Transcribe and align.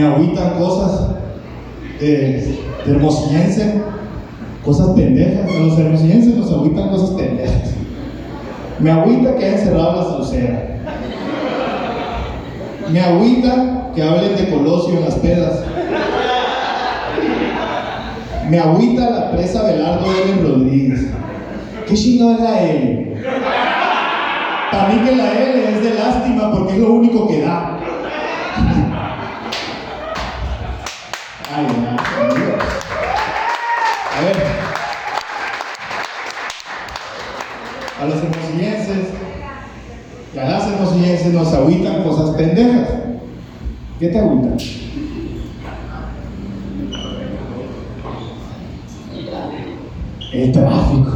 Me 0.00 0.06
agüitan 0.06 0.54
cosas 0.58 1.08
de, 2.00 2.58
de 2.86 3.82
cosas 4.64 4.88
pendejas. 4.96 5.54
A 5.54 5.60
los 5.60 5.78
hermosillenses 5.78 6.36
nos 6.36 6.50
agüitan 6.50 6.88
cosas 6.88 7.10
pendejas. 7.10 7.74
Me 8.78 8.90
agüita 8.90 9.36
que 9.36 9.44
hayan 9.44 9.58
cerrado 9.58 9.96
la 9.96 10.04
saucera. 10.04 10.80
Me 12.90 12.98
agüita 12.98 13.90
que 13.94 14.02
hablen 14.02 14.36
de 14.36 14.48
Colosio 14.48 14.96
en 14.96 15.04
las 15.04 15.16
pedas. 15.16 15.64
Me 18.48 18.58
agüita 18.58 19.10
la 19.10 19.30
presa 19.32 19.64
Belardo 19.64 20.06
L. 20.06 20.48
Rodríguez. 20.48 21.10
¿Qué 21.86 21.94
chingado 21.94 22.36
es 22.36 22.40
la 22.40 22.62
L? 22.62 23.16
Para 24.72 24.88
mí 24.88 25.00
que 25.04 25.14
la 25.14 25.30
L 25.30 25.72
es 25.72 25.82
de 25.82 25.94
lástima 25.94 26.50
porque 26.52 26.72
es 26.72 26.78
lo 26.78 26.92
único 26.92 27.28
que 27.28 27.42
da. 27.42 27.76
A 38.00 38.06
los 38.06 38.16
hermosillenses 38.16 39.08
y 40.34 40.38
a 40.38 40.48
las 40.48 40.66
hermosillenses 40.68 41.34
nos 41.34 41.52
agüitan 41.52 42.02
cosas 42.02 42.34
pendejas. 42.34 42.88
¿Qué 43.98 44.08
te 44.08 44.18
agüitan? 44.18 44.56
El 50.32 50.52
tráfico. 50.52 51.10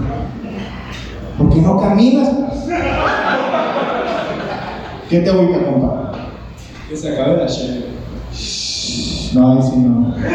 ¿Por 1.38 1.54
qué 1.54 1.62
no 1.62 1.80
caminas? 1.80 2.28
¿Qué 5.08 5.20
te 5.20 5.30
agüita, 5.30 5.64
compa? 5.64 6.12
Que 6.90 6.96
se 6.96 7.14
acabe 7.14 7.38
la 7.38 7.46
chela. 7.46 7.86
No, 9.32 9.52
ahí 9.52 9.62
sí 9.62 9.76
no. 9.78 10.14
Ese 10.18 10.28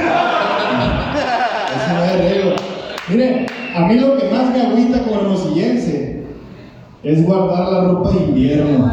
no 1.94 2.04
es 2.04 2.12
arreglo. 2.12 2.56
Miren, 3.08 3.46
a 3.76 3.82
mí 3.82 4.00
lo 4.00 4.18
que 4.18 4.30
más 4.30 4.50
me 4.50 4.62
agüita 4.62 5.04
como 5.04 5.22
hermosillense 5.22 6.19
es 7.04 7.26
guardar 7.26 7.72
la 7.72 7.84
ropa 7.86 8.12
de 8.12 8.24
invierno. 8.26 8.92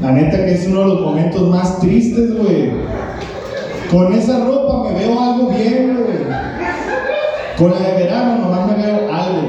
La 0.00 0.12
neta 0.12 0.44
que 0.44 0.52
es 0.52 0.66
uno 0.66 0.80
de 0.80 0.86
los 0.86 1.00
momentos 1.00 1.48
más 1.48 1.80
tristes, 1.80 2.36
güey. 2.36 2.70
Con 3.90 4.12
esa 4.12 4.44
ropa 4.44 4.90
me 4.90 4.98
veo 4.98 5.18
algo 5.18 5.48
bien, 5.48 6.04
güey. 6.04 6.18
Con 7.56 7.70
la 7.70 7.78
de 7.78 8.04
verano 8.04 8.38
nomás 8.38 8.68
me 8.68 8.82
veo 8.82 9.12
algo. 9.12 9.42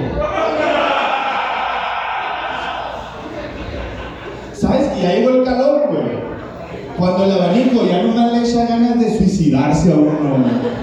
¿Sabes? 4.54 4.90
Y 5.02 5.06
ahí 5.06 5.20
llegó 5.20 5.32
el 5.32 5.44
calor, 5.44 5.90
güey. 5.90 6.28
Cuando 6.98 7.26
el 7.26 7.32
abanico 7.32 7.86
ya 7.86 8.04
no 8.04 8.32
le 8.32 8.50
echa 8.50 8.66
ganas 8.66 9.00
de 9.00 9.18
suicidarse 9.18 9.92
a 9.92 9.96
uno, 9.96 10.38
güey. 10.38 10.78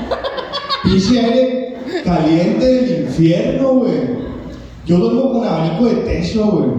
Pinche 0.84 1.18
aire 1.18 1.76
caliente 2.04 2.64
del 2.66 3.04
infierno, 3.04 3.68
güey. 3.76 4.23
Yo 4.86 4.98
duermo 4.98 5.32
con 5.32 5.46
abanico 5.48 5.86
de 5.86 5.94
techo, 5.96 6.44
güey. 6.46 6.70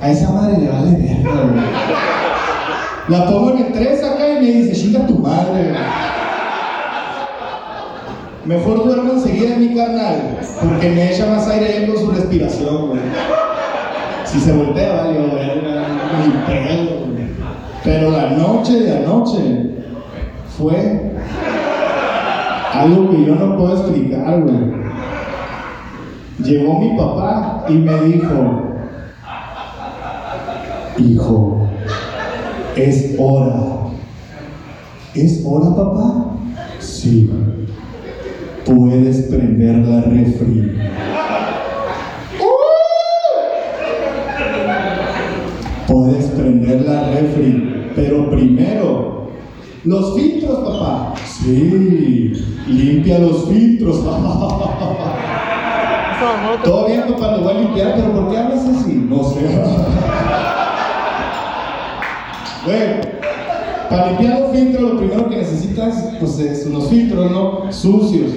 A 0.00 0.10
esa 0.10 0.30
madre 0.30 0.58
le 0.58 0.68
vale 0.68 0.90
verga, 0.92 1.42
güey. 1.42 1.64
La 3.08 3.26
pongo 3.26 3.50
en 3.50 3.58
el 3.66 3.72
3 3.72 4.04
acá 4.04 4.28
y 4.28 4.34
me 4.34 4.52
dice, 4.52 4.72
chinga 4.72 5.06
tu 5.06 5.18
madre, 5.18 5.70
güey. 5.70 5.74
Mejor 8.44 8.84
duermo 8.84 9.12
enseguida 9.14 9.54
en 9.54 9.60
mi 9.60 9.74
carnal, 9.74 10.38
porque 10.62 10.90
me 10.90 11.10
echa 11.12 11.26
más 11.26 11.48
aire 11.48 11.78
él 11.78 11.92
con 11.92 12.04
su 12.04 12.10
respiración, 12.12 12.88
güey. 12.88 13.00
Si 14.26 14.38
se 14.38 14.52
voltea, 14.52 14.94
vale, 14.94 15.18
güey. 15.18 15.32
Pero 17.82 18.10
la 18.10 18.30
noche 18.30 18.80
de 18.80 18.98
anoche 18.98 19.70
fue 20.56 21.12
algo 22.74 23.10
que 23.10 23.24
yo 23.24 23.34
no 23.34 23.56
puedo 23.56 23.72
explicar, 23.72 24.40
güey. 24.40 24.83
Llegó 26.42 26.80
mi 26.80 26.96
papá 26.96 27.64
y 27.68 27.74
me 27.74 28.00
dijo, 28.02 28.62
hijo, 30.98 31.68
es 32.74 33.14
hora. 33.18 33.54
¿Es 35.14 35.44
hora, 35.46 35.76
papá? 35.76 36.36
Sí. 36.80 37.30
Puedes 38.64 39.22
prender 39.22 39.76
la 39.86 40.00
refri. 40.00 40.72
Puedes 45.86 46.24
prender 46.26 46.80
la 46.82 47.10
refri, 47.10 47.92
pero 47.94 48.30
primero, 48.30 49.28
los 49.84 50.16
filtros, 50.16 50.58
papá. 50.68 51.14
Sí, 51.26 52.32
limpia 52.66 53.20
los 53.20 53.48
filtros. 53.48 54.02
Todo 56.62 56.86
bien, 56.86 57.02
papá, 57.02 57.36
lo 57.36 57.42
voy 57.42 57.54
a 57.54 57.60
limpiar, 57.60 57.94
pero 57.96 58.12
¿por 58.12 58.30
qué 58.30 58.38
hablas 58.38 58.64
así? 58.66 59.06
No 59.08 59.24
sé. 59.24 59.40
Bueno, 62.64 62.94
para 63.90 64.10
limpiar 64.10 64.40
los 64.40 64.50
filtros, 64.52 64.82
lo 64.92 64.98
primero 64.98 65.28
que 65.28 65.36
necesitas, 65.36 66.12
pues, 66.18 66.38
es 66.38 66.66
unos 66.66 66.88
filtros, 66.88 67.30
¿no? 67.30 67.72
Sucios. 67.72 68.30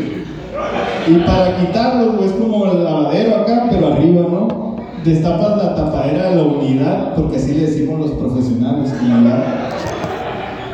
Y 1.07 1.13
para 1.19 1.57
quitarlos, 1.57 2.15
pues, 2.17 2.31
como 2.33 2.65
el 2.65 2.83
lavadero 2.83 3.37
acá, 3.37 3.67
pero 3.69 3.93
arriba, 3.93 4.23
¿no? 4.29 4.75
Destapas 5.05 5.63
la 5.63 5.75
tapadera 5.75 6.31
de 6.31 6.35
la 6.35 6.43
unidad, 6.43 7.15
porque 7.15 7.37
así 7.37 7.53
le 7.53 7.67
decimos 7.67 7.99
los 7.99 8.11
profesionales, 8.11 8.93
unidad. 9.01 9.43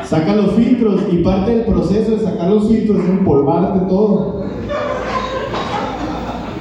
Saca 0.04 0.34
los 0.34 0.52
filtros 0.52 1.02
y 1.12 1.18
parte 1.18 1.54
del 1.54 1.64
proceso 1.66 2.12
de 2.12 2.18
sacar 2.18 2.50
los 2.50 2.68
filtros 2.68 3.04
es 3.04 3.10
empolvarte 3.10 3.86
todo. 3.88 4.43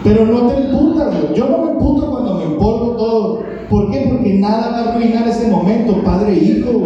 Pero 0.03 0.25
no 0.25 0.47
te 0.47 0.57
emputas. 0.57 1.13
Yo 1.33 1.47
no 1.47 1.57
me 1.59 1.71
emputo 1.71 2.11
cuando 2.11 2.35
me 2.35 2.43
empolvo 2.43 2.91
todo. 2.97 3.43
¿Por 3.69 3.91
qué? 3.91 4.05
Porque 4.09 4.33
nada 4.33 4.69
va 4.69 4.79
a 4.79 4.93
arruinar 4.93 5.27
ese 5.27 5.47
momento, 5.47 6.03
padre 6.03 6.33
e 6.33 6.43
hijo. 6.43 6.83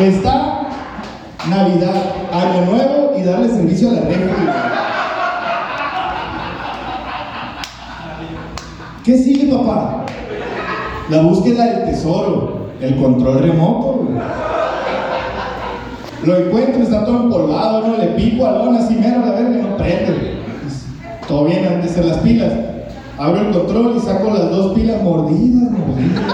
Está 0.00 0.68
Navidad, 1.50 2.14
Año 2.32 2.66
Nuevo 2.66 3.12
y 3.18 3.22
darle 3.22 3.48
servicio 3.48 3.90
a 3.90 3.92
la 3.94 4.00
güey. 4.00 4.18
¿Qué 9.04 9.16
sigue, 9.16 9.52
papá? 9.52 10.04
La 11.08 11.22
búsqueda 11.22 11.64
del 11.64 11.84
tesoro, 11.86 12.68
el 12.80 12.96
control 12.96 13.40
remoto. 13.40 13.87
Lo 16.28 16.36
encuentro, 16.36 16.82
está 16.82 17.06
todo 17.06 17.22
empolvado, 17.22 17.88
¿no? 17.88 17.96
Le 17.96 18.08
pico 18.08 18.46
a 18.46 18.52
lona 18.52 18.80
así 18.80 18.96
mero, 18.96 19.20
la 19.24 19.32
verga, 19.32 19.62
no 19.62 19.78
prende. 19.78 20.36
Todo 21.26 21.46
bien, 21.46 21.64
han 21.66 21.80
de 21.80 22.04
las 22.04 22.18
pilas. 22.18 22.52
Abro 23.16 23.40
el 23.40 23.50
control 23.50 23.94
y 23.96 24.00
saco 24.00 24.28
las 24.28 24.50
dos 24.50 24.74
pilas 24.74 25.02
mordidas, 25.02 25.70
mordidas. 25.70 26.24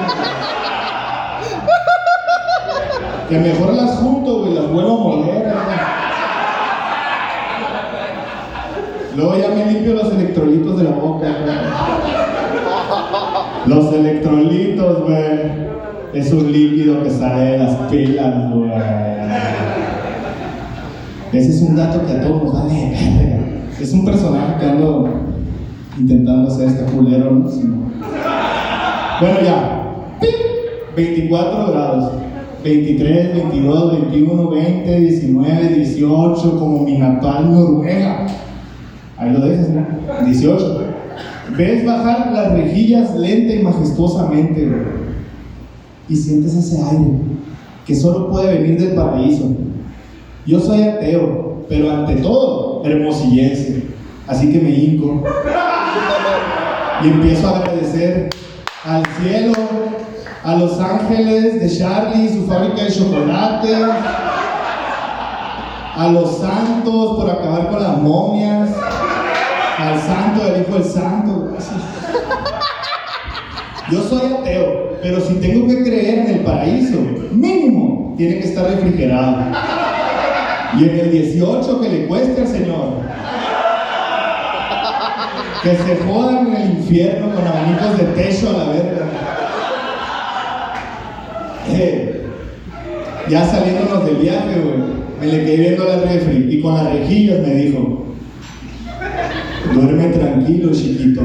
Que 3.28 3.38
mejor 3.38 3.74
las 3.74 3.92
junto, 3.98 4.40
güey, 4.40 4.54
las 4.54 4.68
vuelvo 4.68 4.94
a 4.94 4.98
moler. 4.98 5.46
¿no? 5.46 5.54
Luego 9.16 9.36
ya 9.38 9.48
me 9.50 9.72
limpio 9.72 9.94
los 9.94 10.12
electrolitos 10.12 10.76
de 10.76 10.82
la 10.82 10.90
boca, 10.90 11.28
güey. 11.44 11.54
Los 13.66 13.94
electrolitos, 13.94 15.02
güey. 15.04 15.74
Es 16.14 16.32
un 16.32 16.50
líquido 16.50 17.00
que 17.04 17.10
sale 17.10 17.42
de 17.42 17.58
las 17.58 17.76
pilas, 17.88 18.50
güey. 18.50 18.72
Ese 21.34 21.50
es 21.50 21.62
un 21.62 21.74
dato 21.74 22.06
que 22.06 22.12
a 22.12 22.20
todos 22.20 22.44
nos 22.44 22.52
vale 22.52 22.90
verga. 22.90 23.40
Es 23.80 23.92
un 23.92 24.04
personaje 24.04 24.60
que 24.60 24.66
ando 24.66 25.08
intentando 25.98 26.48
hacer 26.48 26.68
este 26.68 26.84
culero, 26.84 27.32
¿no? 27.32 27.50
Bueno, 29.20 29.40
ya. 29.44 29.96
¡Pim! 30.20 30.30
24 30.94 31.72
grados. 31.72 32.12
23, 32.62 33.34
22, 33.34 33.92
21, 34.10 34.50
20, 34.50 35.00
19, 35.00 35.68
18, 35.68 36.58
como 36.58 36.84
mi 36.84 36.98
natal 36.98 37.52
Noruega. 37.52 38.26
Ahí 39.16 39.32
lo 39.32 39.40
dejas, 39.40 39.70
¿no? 39.70 40.26
18. 40.26 40.80
Ves 41.56 41.84
bajar 41.84 42.32
las 42.32 42.52
rejillas 42.52 43.14
lenta 43.16 43.54
y 43.54 43.62
majestuosamente. 43.62 44.72
Y 46.08 46.16
sientes 46.16 46.54
ese 46.54 46.80
aire 46.80 47.10
que 47.84 47.94
solo 47.94 48.30
puede 48.30 48.60
venir 48.60 48.80
del 48.80 48.94
paraíso. 48.94 49.50
Yo 50.46 50.60
soy 50.60 50.82
ateo, 50.82 51.64
pero 51.70 51.90
ante 51.90 52.16
todo, 52.16 52.82
hermosillense. 52.84 53.84
Así 54.26 54.52
que 54.52 54.60
me 54.60 54.70
hinco 54.70 55.22
y 57.02 57.08
empiezo 57.08 57.48
a 57.48 57.58
agradecer 57.58 58.28
al 58.84 59.02
cielo, 59.20 59.52
a 60.42 60.54
los 60.56 60.78
ángeles 60.78 61.60
de 61.60 61.78
Charlie, 61.78 62.28
su 62.28 62.46
fábrica 62.46 62.84
de 62.84 62.92
chocolate, 62.92 63.74
a 65.96 66.08
los 66.12 66.38
santos 66.38 67.16
por 67.16 67.30
acabar 67.30 67.70
con 67.70 67.82
las 67.82 67.96
momias, 67.98 68.70
al 69.78 69.98
santo, 69.98 70.44
del 70.44 70.62
hijo 70.62 70.74
del 70.74 70.84
santo. 70.84 71.56
Yo 73.90 74.02
soy 74.02 74.32
ateo, 74.32 74.98
pero 75.02 75.20
si 75.20 75.34
tengo 75.36 75.68
que 75.68 75.82
creer 75.84 76.18
en 76.20 76.34
el 76.34 76.40
paraíso, 76.40 76.98
mínimo 77.32 78.14
tiene 78.18 78.40
que 78.40 78.48
estar 78.48 78.66
refrigerado. 78.66 79.44
Y 80.78 80.84
en 80.84 80.98
el 80.98 81.10
18 81.10 81.80
que 81.80 81.88
le 81.88 82.06
cueste 82.06 82.40
al 82.40 82.48
Señor. 82.48 82.88
Que 85.62 85.76
se 85.76 85.96
jodan 86.04 86.48
en 86.48 86.56
el 86.56 86.70
infierno 86.78 87.34
con 87.34 87.46
abanicos 87.46 87.98
de 87.98 88.04
techo 88.04 88.50
a 88.50 88.52
la 88.52 88.64
verga. 88.72 89.06
Eh, 91.70 92.26
ya 93.28 93.44
saliéndonos 93.46 94.04
del 94.04 94.16
viaje, 94.16 94.60
güey, 94.60 94.94
me 95.20 95.26
le 95.26 95.44
quedé 95.44 95.56
viendo 95.56 95.84
la 95.84 95.96
refri 95.96 96.48
y 96.50 96.60
con 96.60 96.74
las 96.74 96.92
rejillas 96.92 97.40
me 97.40 97.54
dijo, 97.54 98.04
duerme 99.72 100.08
tranquilo, 100.08 100.72
chiquito. 100.72 101.22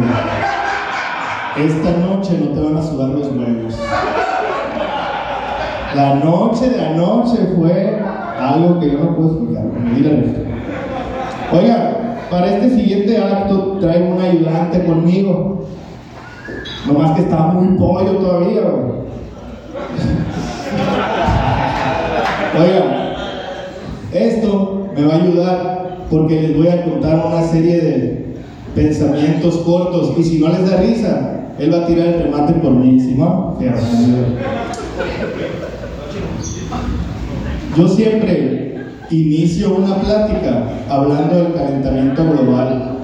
Esta 1.57 1.91
noche 1.97 2.37
no 2.39 2.49
te 2.51 2.61
van 2.61 2.77
a 2.77 2.81
sudar 2.81 3.09
los 3.09 3.27
huevos. 3.27 3.75
La 5.95 6.15
noche 6.15 6.69
de 6.69 6.85
anoche 6.85 7.37
fue 7.57 7.99
algo 8.39 8.79
que 8.79 8.91
yo 8.91 8.99
no 8.99 9.15
puedo 9.15 9.29
explicar. 9.31 9.63
Me 9.65 9.95
di 9.95 10.01
la 10.01 10.09
refri. 10.09 10.43
Oiga, 11.51 12.17
para 12.29 12.47
este 12.47 12.69
siguiente 12.75 13.17
acto 13.17 13.77
traigo 13.79 14.15
un 14.15 14.21
ayudante 14.21 14.85
conmigo. 14.85 15.65
Nomás 16.87 17.11
que 17.15 17.21
está 17.21 17.37
muy 17.37 17.77
pollo 17.77 18.11
todavía. 18.13 18.61
Oiga, 22.57 23.15
esto 24.13 24.87
me 24.95 25.05
va 25.05 25.13
a 25.13 25.17
ayudar 25.17 25.97
porque 26.09 26.41
les 26.41 26.57
voy 26.57 26.67
a 26.67 26.83
contar 26.83 27.25
una 27.25 27.43
serie 27.43 27.79
de 27.79 28.35
pensamientos 28.75 29.57
cortos 29.57 30.13
y 30.17 30.23
si 30.23 30.39
no 30.39 30.49
les 30.49 30.69
da 30.69 30.77
risa, 30.77 31.39
él 31.59 31.73
va 31.73 31.79
a 31.79 31.85
tirar 31.85 32.07
el 32.07 32.23
remate 32.23 32.53
por 32.53 32.71
mí, 32.71 32.99
¿sí 32.99 33.15
no? 33.15 33.57
Yo 37.77 37.87
siempre 37.87 38.85
inicio 39.11 39.75
una 39.75 39.95
plática 39.95 40.63
hablando 40.89 41.35
del 41.35 41.53
calentamiento 41.53 42.23
global 42.23 42.99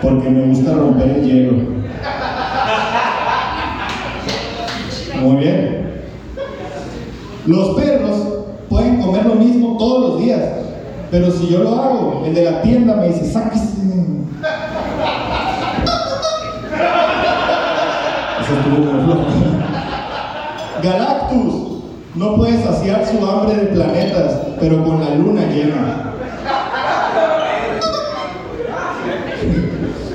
porque 0.00 0.30
me 0.30 0.46
gusta 0.46 0.72
romper 0.74 1.08
el 1.10 1.24
hielo. 1.24 1.52
Muy 5.20 5.36
bien. 5.36 6.02
Los 7.46 7.76
perros 7.76 8.16
pueden 8.68 9.00
comer 9.00 9.26
lo 9.26 9.34
mismo 9.34 9.76
todos 9.78 10.10
los 10.10 10.20
días, 10.22 10.42
pero 11.10 11.30
si 11.30 11.48
yo 11.48 11.62
lo 11.62 11.74
hago, 11.80 12.22
el 12.26 12.34
de 12.34 12.44
la 12.44 12.62
tienda 12.62 12.96
me 12.96 13.08
dice, 13.08 13.30
sáquese. 13.30 13.78
Eso 18.40 18.54
estuvo. 18.54 19.26
Galactus 20.82 21.67
no 22.14 22.36
puede 22.36 22.62
saciar 22.62 23.04
su 23.06 23.24
hambre 23.24 23.56
de 23.56 23.66
planetas, 23.66 24.40
pero 24.60 24.82
con 24.84 25.00
la 25.00 25.14
luna 25.14 25.42
llena. 25.46 26.14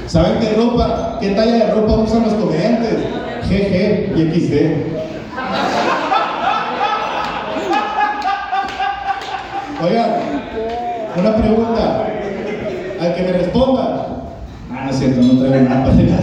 ¿Saben 0.07 0.39
qué 0.39 0.53
ropa, 0.53 1.17
qué 1.19 1.29
talla 1.29 1.65
de 1.65 1.71
ropa 1.71 1.93
usan 1.93 2.23
los 2.23 2.33
comediantes? 2.33 2.97
GG 3.49 4.17
y 4.17 4.31
XD. 4.31 4.93
Oigan, 9.83 10.11
una 11.17 11.35
pregunta. 11.35 12.07
Al 13.01 13.15
que 13.15 13.23
me 13.23 13.33
responda. 13.33 14.07
Ah, 14.71 14.83
no 14.85 14.91
es 14.91 14.97
cierto, 14.97 15.21
no 15.21 15.39
traigo 15.39 15.69
nada 15.69 15.83
para 15.83 15.95
nada. 15.95 16.21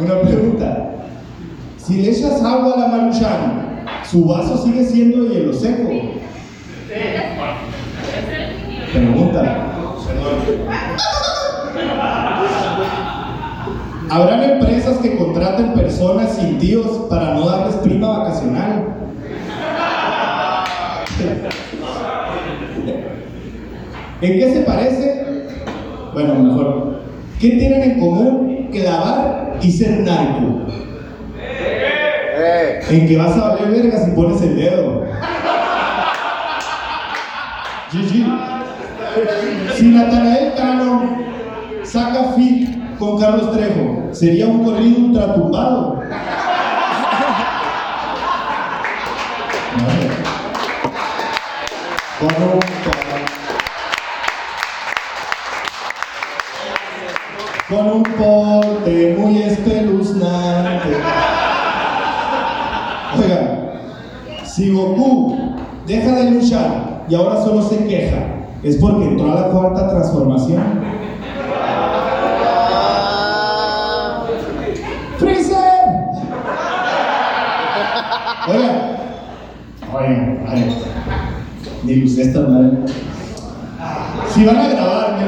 Una 0.00 0.20
pregunta. 0.20 0.90
Si 1.76 2.02
le 2.02 2.10
echas 2.10 2.42
agua 2.42 2.74
a 2.74 2.80
la 2.80 2.86
maruchan, 2.88 3.61
¿su 4.12 4.26
vaso 4.26 4.62
sigue 4.62 4.84
siendo 4.84 5.26
hielo 5.26 5.54
seco? 5.54 5.90
Pregunta. 8.92 9.72
¿Habrán 14.10 14.42
empresas 14.42 14.98
que 14.98 15.16
contraten 15.16 15.72
personas 15.72 16.36
sin 16.36 16.58
tíos 16.58 17.06
para 17.08 17.32
no 17.32 17.48
darles 17.48 17.76
prima 17.76 18.18
vacacional? 18.18 18.84
¿En 24.20 24.32
qué 24.38 24.52
se 24.52 24.60
parece? 24.60 25.46
Bueno, 26.12 26.34
mejor. 26.34 27.00
¿Qué 27.40 27.48
tienen 27.48 27.82
en 27.82 27.98
común 27.98 28.68
clavar 28.70 29.58
y 29.62 29.72
ser 29.72 30.00
narco? 30.00 30.81
En 32.88 33.08
que 33.08 33.16
vas 33.16 33.36
a 33.36 33.48
valer 33.48 33.70
verga 33.70 34.04
si 34.04 34.10
pones 34.10 34.42
el 34.42 34.56
dedo. 34.56 35.04
GG. 37.92 38.26
Si 39.76 39.86
Natanael 39.88 40.54
Cano 40.54 41.18
saca 41.82 42.32
fit 42.34 42.98
con 42.98 43.20
Carlos 43.20 43.52
Trejo, 43.52 44.08
sería 44.12 44.46
un 44.46 44.64
corrido 44.64 44.98
ultratumbado. 45.00 46.02
Con 52.18 52.42
un 52.42 52.60
con 57.72 57.86
un 57.90 58.02
porte 58.02 59.14
muy 59.18 59.42
espeluznante. 59.42 60.96
Oiga, 63.18 63.40
si 64.52 64.70
Goku 64.70 65.34
deja 65.86 66.14
de 66.14 66.30
luchar 66.32 67.06
y 67.08 67.14
ahora 67.14 67.42
solo 67.42 67.62
se 67.62 67.86
queja, 67.86 68.18
es 68.62 68.76
porque 68.76 69.06
entró 69.06 69.32
a 69.32 69.40
la 69.40 69.48
cuarta 69.48 69.88
transformación. 69.88 70.62
¡Freezer! 75.18 75.56
Oiga, 78.48 78.98
oiga, 79.94 80.52
oiga, 80.52 80.66
ni 81.84 82.04
esta 82.04 82.40
madre. 82.40 82.78
Si 84.28 84.44
van 84.44 84.56
a 84.56 84.68
grabarme, 84.68 85.22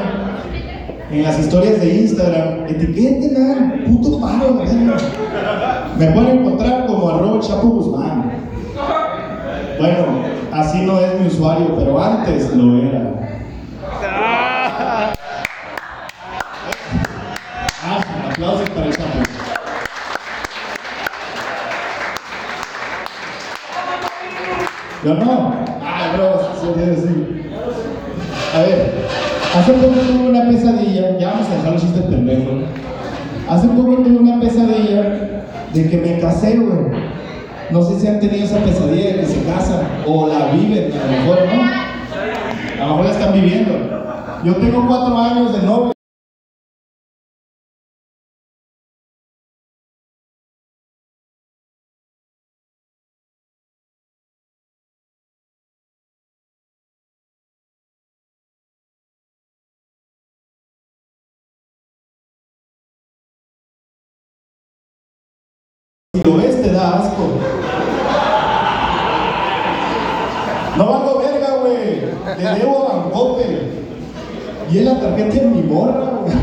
en 1.11 1.23
las 1.23 1.39
historias 1.39 1.81
de 1.81 1.95
Instagram, 2.01 2.67
etiqueten 2.67 3.37
al 3.37 3.83
puto 3.85 4.19
paro. 4.19 4.61
Me 5.97 6.07
pueden 6.11 6.39
encontrar 6.39 6.85
como 6.85 7.09
arroba 7.09 7.39
Chapo 7.39 7.67
Guzmán. 7.69 8.24
Bueno, 9.77 10.23
así 10.53 10.81
no 10.81 10.99
es 10.99 11.19
mi 11.19 11.27
usuario, 11.27 11.75
pero 11.77 12.01
antes 12.01 12.55
lo 12.55 12.77
era. 12.81 13.11
Ah, 14.03 15.13
aplausos 18.31 18.69
para. 18.69 18.89
Yo 25.03 25.13
no. 25.13 25.53
Ah, 25.83 26.13
bro, 26.15 26.39
sí, 26.61 26.67
sí. 27.01 27.41
A 28.55 28.61
ver, 28.61 29.07
hace 29.55 29.73
poco 29.73 29.93
tuve 29.93 30.29
una 30.29 30.49
pesadilla, 30.49 31.17
ya 31.19 31.31
vamos 31.31 31.47
a 31.47 31.55
dejar 31.55 31.73
los 31.73 31.81
chistes 31.81 32.03
pendejos. 32.05 32.63
Hace 33.49 33.67
poco 33.67 33.95
tuve 33.97 34.17
una 34.17 34.39
pesadilla 34.39 35.43
de 35.73 35.89
que 35.89 35.97
me 35.97 36.19
casé, 36.19 36.57
güey. 36.57 37.04
No 37.71 37.81
sé 37.81 37.99
si 37.99 38.07
han 38.07 38.19
tenido 38.19 38.45
esa 38.45 38.59
pesadilla 38.59 39.07
de 39.07 39.19
que 39.21 39.25
se 39.25 39.43
casan 39.43 39.87
o 40.05 40.27
la 40.27 40.51
viven, 40.51 40.91
a 40.93 41.05
lo 41.05 41.11
mejor, 41.11 41.39
¿no? 41.47 42.83
A 42.83 42.87
lo 42.87 42.91
mejor 42.91 43.05
la 43.05 43.11
están 43.11 43.33
viviendo. 43.33 43.71
Yo 44.43 44.55
tengo 44.57 44.87
cuatro 44.87 45.17
años 45.17 45.53
de 45.53 45.65
novio. 45.65 45.94
Da 66.85 66.99
asco. 66.99 67.23
No 70.77 70.85
valgo 70.85 71.19
verga, 71.19 71.55
güey. 71.61 72.01
Le 72.37 72.59
debo 72.59 72.89
a 72.89 72.95
Bancoppel. 72.95 73.71
Y 74.71 74.77
es 74.79 74.85
la 74.85 74.99
tarjeta 74.99 75.33
de 75.35 75.47
mi 75.47 75.61
morra, 75.61 76.11
güey. 76.21 76.35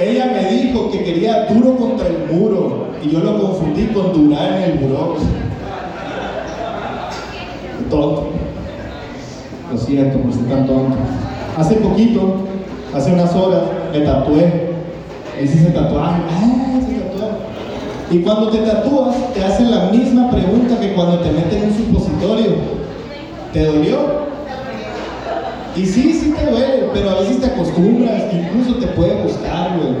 Ella 0.00 0.26
me 0.26 0.50
dijo 0.50 0.90
que 0.90 1.04
quería 1.04 1.44
duro 1.46 1.76
contra 1.76 2.06
el 2.06 2.26
muro 2.32 2.88
y 3.02 3.10
yo 3.10 3.20
lo 3.20 3.38
confundí 3.38 3.86
con 3.88 4.12
durar 4.12 4.52
en 4.54 4.62
el 4.62 4.80
muro. 4.80 5.16
Tonto. 7.90 8.28
Lo 9.70 9.78
siento 9.78 10.18
por 10.18 10.32
ser 10.32 10.48
tan 10.48 10.66
tonto. 10.66 10.96
Hace 11.56 11.74
poquito, 11.76 12.34
hace 12.94 13.12
unas 13.12 13.34
horas, 13.34 13.62
me 13.92 14.00
tatué. 14.00 14.70
Hice 15.42 15.58
ese 15.58 15.70
tatuaje. 15.70 16.22
Ah, 16.28 16.80
se. 16.86 17.00
Y 18.10 18.18
cuando 18.18 18.48
te 18.50 18.58
tatúas, 18.58 19.14
te 19.34 19.44
hacen 19.44 19.70
la 19.70 19.84
misma 19.90 20.30
pregunta 20.30 20.80
que 20.80 20.94
cuando 20.94 21.20
te 21.20 21.30
meten 21.30 21.70
un 21.70 21.76
supositorio. 21.76 22.56
¿Te 23.52 23.64
dolió? 23.64 24.30
Y 25.76 25.86
sí, 25.86 26.12
sí 26.12 26.34
te 26.36 26.50
duele, 26.50 26.88
pero 26.92 27.10
a 27.10 27.20
veces 27.20 27.40
te 27.40 27.46
acostumbras, 27.46 28.24
incluso 28.32 28.80
te 28.80 28.88
puede 28.88 29.22
gustar, 29.22 29.78
güey. 29.78 29.94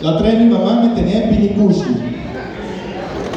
La 0.00 0.12
otra 0.12 0.28
vez 0.28 0.40
mi 0.40 0.46
mamá 0.46 0.80
me 0.82 0.94
tenía 0.94 1.24
en 1.24 1.30
pinicushi. 1.30 1.84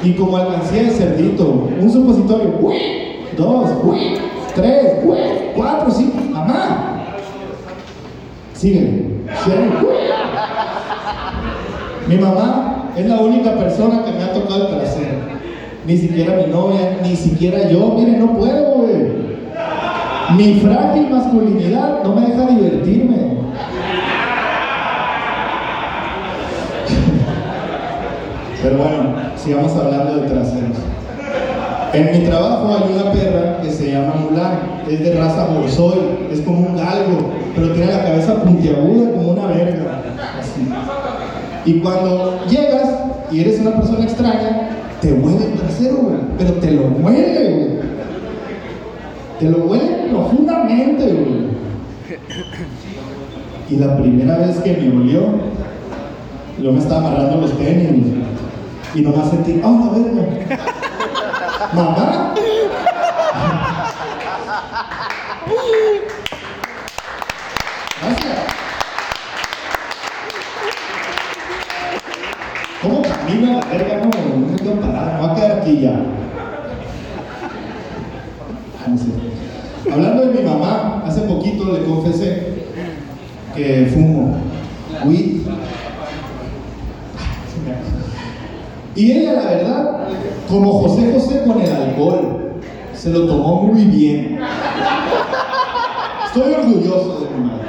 Y 0.03 0.13
como 0.13 0.37
alcancía 0.37 0.83
de 0.83 0.91
cerdito, 0.91 1.69
un 1.77 1.91
supositorio, 1.91 2.51
güey, 2.61 2.79
dos, 3.35 3.69
tres, 4.55 4.99
cuatro, 5.53 5.91
cinco, 5.91 6.17
mamá. 6.31 7.03
Sigue, 8.53 9.03
Mi 12.07 12.15
mamá 12.15 12.76
es 12.98 13.06
la 13.06 13.20
única 13.20 13.54
persona 13.56 14.04
que 14.04 14.12
me 14.12 14.24
ha 14.24 14.34
tocado 14.34 14.68
el 14.68 14.75
trasero. 14.75 15.18
Ni 15.86 15.98
siquiera 15.98 16.36
mi 16.36 16.51
novia, 16.51 16.98
ni 17.04 17.16
siquiera 17.16 17.70
yo. 17.70 17.96
Mire, 17.98 18.18
no 18.18 18.38
puedo, 18.38 18.74
güey. 18.74 19.27
Mi 20.36 20.60
frágil 20.60 21.10
masculinidad 21.10 22.04
no 22.04 22.16
me 22.16 22.27
deja 22.27 22.48
divertirme. 22.48 23.38
Pero 28.62 28.77
bueno, 28.77 29.13
sigamos 29.36 29.72
hablando 29.75 30.18
de 30.18 30.30
traseros. 30.30 30.77
En 31.94 32.12
mi 32.12 32.27
trabajo 32.27 32.75
hay 32.75 32.94
una 32.94 33.12
perra 33.13 33.62
que 33.62 33.72
se 33.72 33.92
llama 33.92 34.16
Mulan, 34.16 34.60
es 34.89 35.00
de 35.00 35.13
raza 35.13 35.46
bolsoy, 35.48 36.00
es 36.32 36.42
como 36.42 36.68
un 36.68 36.75
galgo, 36.75 37.32
pero 37.56 37.72
tiene 37.72 37.94
la 37.94 38.04
cabeza 38.04 38.36
puntiaguda 38.44 39.12
como 39.13 39.32
una 39.32 39.48
verga. 39.48 40.01
Así. 40.38 40.68
Y 41.67 41.81
cuando 41.81 42.45
llegas 42.50 42.88
y 43.29 43.41
eres 43.41 43.59
una 43.59 43.75
persona 43.75 44.05
extraña, 44.05 44.69
te 45.01 45.12
huele 45.12 45.47
el 45.47 45.59
trasero, 45.59 45.97
güey, 45.97 46.17
pero 46.38 46.53
te 46.53 46.71
lo 46.71 46.83
huele, 46.83 47.51
güey. 47.51 47.67
Te 49.38 49.50
lo 49.50 49.65
huele 49.65 50.07
profundamente, 50.09 51.03
güey. 51.03 51.47
Y 53.69 53.75
la 53.75 53.97
primera 53.97 54.38
vez 54.38 54.59
que 54.59 54.77
me 54.77 54.97
olió, 54.97 55.24
yo 56.63 56.71
me 56.71 56.79
estaba 56.79 57.09
amarrando 57.09 57.41
los 57.41 57.57
tenis, 57.57 57.91
güey. 57.91 58.24
Y 58.95 59.01
nomás 59.01 59.29
sentí, 59.29 59.59
¡ah, 59.62 59.77
la 59.83 60.00
verga! 60.00 60.24
¡Mamá! 61.74 62.33
Gracias. 68.01 68.57
¿Cómo 73.27 73.41
camina 73.41 73.60
la 73.60 73.65
verga? 73.65 73.98
No, 73.98 74.39
no 74.39 74.48
me 74.48 74.55
quiero 74.55 74.79
parar, 74.79 75.13
me 75.13 75.27
voy 75.27 75.29
a 75.29 75.36
quedar 75.36 75.51
aquí 75.60 75.79
ya. 75.81 76.00
Sé. 78.98 79.91
Hablando 79.91 80.25
de 80.27 80.34
mi 80.34 80.48
mamá, 80.48 81.03
hace 81.05 81.22
poquito 81.22 81.74
le 81.74 81.84
confesé 81.84 82.53
que 83.53 83.91
fumo 83.93 84.38
weed. 85.05 85.41
Y 88.96 89.12
ella, 89.12 89.34
la 89.34 89.43
verdad, 89.43 90.07
como 90.48 90.79
José 90.79 91.12
José 91.13 91.43
con 91.46 91.62
el 91.62 91.69
alcohol, 91.69 92.53
se 92.93 93.10
lo 93.10 93.27
tomó 93.27 93.63
muy 93.63 93.84
bien. 93.84 94.39
Estoy 96.27 96.53
orgulloso 96.53 97.19
de 97.19 97.38
mi 97.38 97.50
madre. 97.50 97.67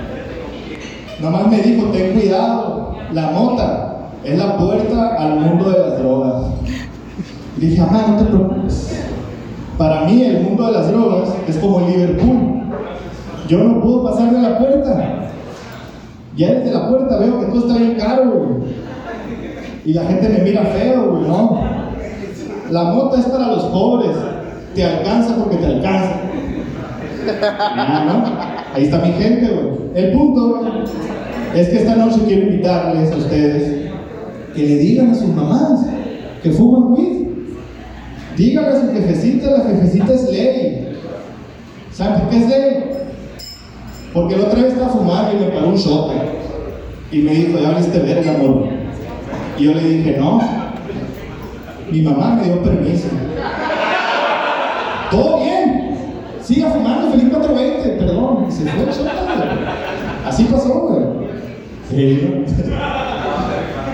Nada 1.21 1.31
más 1.33 1.47
me 1.49 1.59
dijo, 1.63 1.87
ten 1.87 2.13
cuidado, 2.13 2.97
la 3.13 3.31
mota 3.33 3.88
es 4.25 4.39
la 4.39 4.57
puerta 4.57 5.15
al 5.17 5.41
mundo 5.41 5.71
de 5.71 5.79
las 5.79 5.99
drogas. 5.99 6.47
Y 7.57 7.61
dije, 7.61 7.81
mamá, 7.81 8.07
no 8.09 8.17
te 8.17 8.25
preocupes. 8.25 9.05
Para 9.77 10.05
mí 10.05 10.23
el 10.23 10.43
mundo 10.43 10.67
de 10.67 10.73
las 10.73 10.91
drogas 10.91 11.35
es 11.47 11.57
como 11.59 11.81
Liverpool. 11.89 12.63
Yo 13.49 13.59
no 13.59 13.81
puedo 13.81 14.05
pasar 14.05 14.33
de 14.33 14.43
la 14.43 14.59
puerta. 14.59 15.31
Ya 16.37 16.53
desde 16.53 16.73
la 16.73 16.89
puerta 16.89 17.19
veo 17.19 17.41
que 17.41 17.47
todo 17.47 17.69
está 17.69 17.79
bien 17.79 17.97
caro, 17.99 18.31
güey. 18.31 18.89
Y 19.85 19.93
la 19.95 20.05
gente 20.05 20.29
me 20.29 20.39
mira 20.41 20.65
feo, 20.65 21.11
güey, 21.13 21.23
no. 21.23 21.61
La 22.71 22.85
mota 22.85 23.19
es 23.19 23.27
para 23.27 23.49
los 23.49 23.65
pobres. 23.65 24.17
Te 24.75 24.85
alcanza 24.85 25.35
porque 25.37 25.57
te 25.57 25.67
alcanza. 25.67 26.21
Ah, 27.51 28.05
¿no? 28.07 28.75
Ahí 28.75 28.85
está 28.85 28.99
mi 28.99 29.13
gente, 29.13 29.47
güey. 29.49 29.79
El 29.95 30.13
punto 30.13 30.61
es 31.55 31.69
que 31.69 31.77
esta 31.77 31.97
noche 31.97 32.21
quiero 32.27 32.43
invitarles 32.43 33.13
a 33.13 33.17
ustedes 33.17 33.88
que 34.59 34.67
le 34.67 34.79
digan 34.79 35.11
a 35.11 35.15
sus 35.15 35.29
mamás 35.29 35.87
que 36.43 36.51
fuman 36.51 36.93
weed. 36.93 37.29
Díganle 38.37 38.71
a 38.71 38.81
su 38.81 38.93
jefecita, 38.93 39.51
la 39.53 39.65
jefecita 39.65 40.13
es 40.13 40.31
ley. 40.33 40.97
¿Saben 41.93 42.21
por 42.21 42.31
qué 42.31 42.37
es 42.39 42.49
ley? 42.49 42.85
Porque 44.13 44.37
la 44.37 44.47
otra 44.47 44.63
vez 44.63 44.73
estaba 44.73 44.91
fumando 44.91 45.33
y 45.33 45.45
me 45.45 45.51
paró 45.53 45.69
un 45.69 45.77
shot 45.77 46.13
y 47.13 47.19
me 47.19 47.35
dijo, 47.35 47.59
ya 47.59 47.71
valiste 47.71 48.01
verga, 48.01 48.35
amor. 48.35 48.65
Y 49.59 49.65
yo 49.65 49.75
le 49.75 49.81
dije, 49.81 50.17
no, 50.19 50.41
mi 51.93 52.03
mamá 52.03 52.35
me 52.35 52.45
dio 52.45 52.63
permiso. 52.63 53.09
Todo 55.11 55.41
bien, 55.41 55.97
siga 56.43 56.71
fumando, 56.71 57.13
feliz 57.13 57.29
420, 57.31 57.89
perdón, 58.05 58.51
se 58.51 58.65
fue 58.65 58.83
el 58.83 58.89
shot, 58.89 59.05
güey. 59.05 59.49
Así 60.27 60.45
pasó, 60.45 60.81
güey. 60.81 61.05
Sí, 61.91 62.45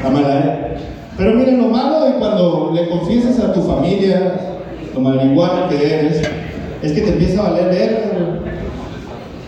la 0.04 0.10
mala, 0.10 0.68
Pero 1.16 1.34
miren, 1.34 1.58
lo 1.58 1.68
malo 1.68 2.04
de 2.04 2.12
cuando 2.14 2.72
le 2.74 2.88
confiesas 2.88 3.38
a 3.40 3.52
tu 3.52 3.62
familia 3.62 4.34
lo 4.94 5.00
marihuana 5.00 5.68
que 5.68 5.76
eres, 5.76 6.22
es 6.82 6.92
que 6.92 7.00
te 7.00 7.10
empieza 7.10 7.40
a 7.40 7.50
valer 7.50 7.68
verga. 7.68 8.40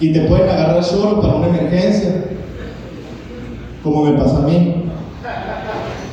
Y 0.00 0.12
te 0.12 0.20
pueden 0.22 0.48
agarrar 0.48 0.82
solo 0.84 1.20
para 1.20 1.36
una 1.36 1.48
emergencia, 1.48 2.24
como 3.82 4.04
me 4.04 4.18
pasó 4.18 4.38
a 4.38 4.42
mí. 4.42 4.84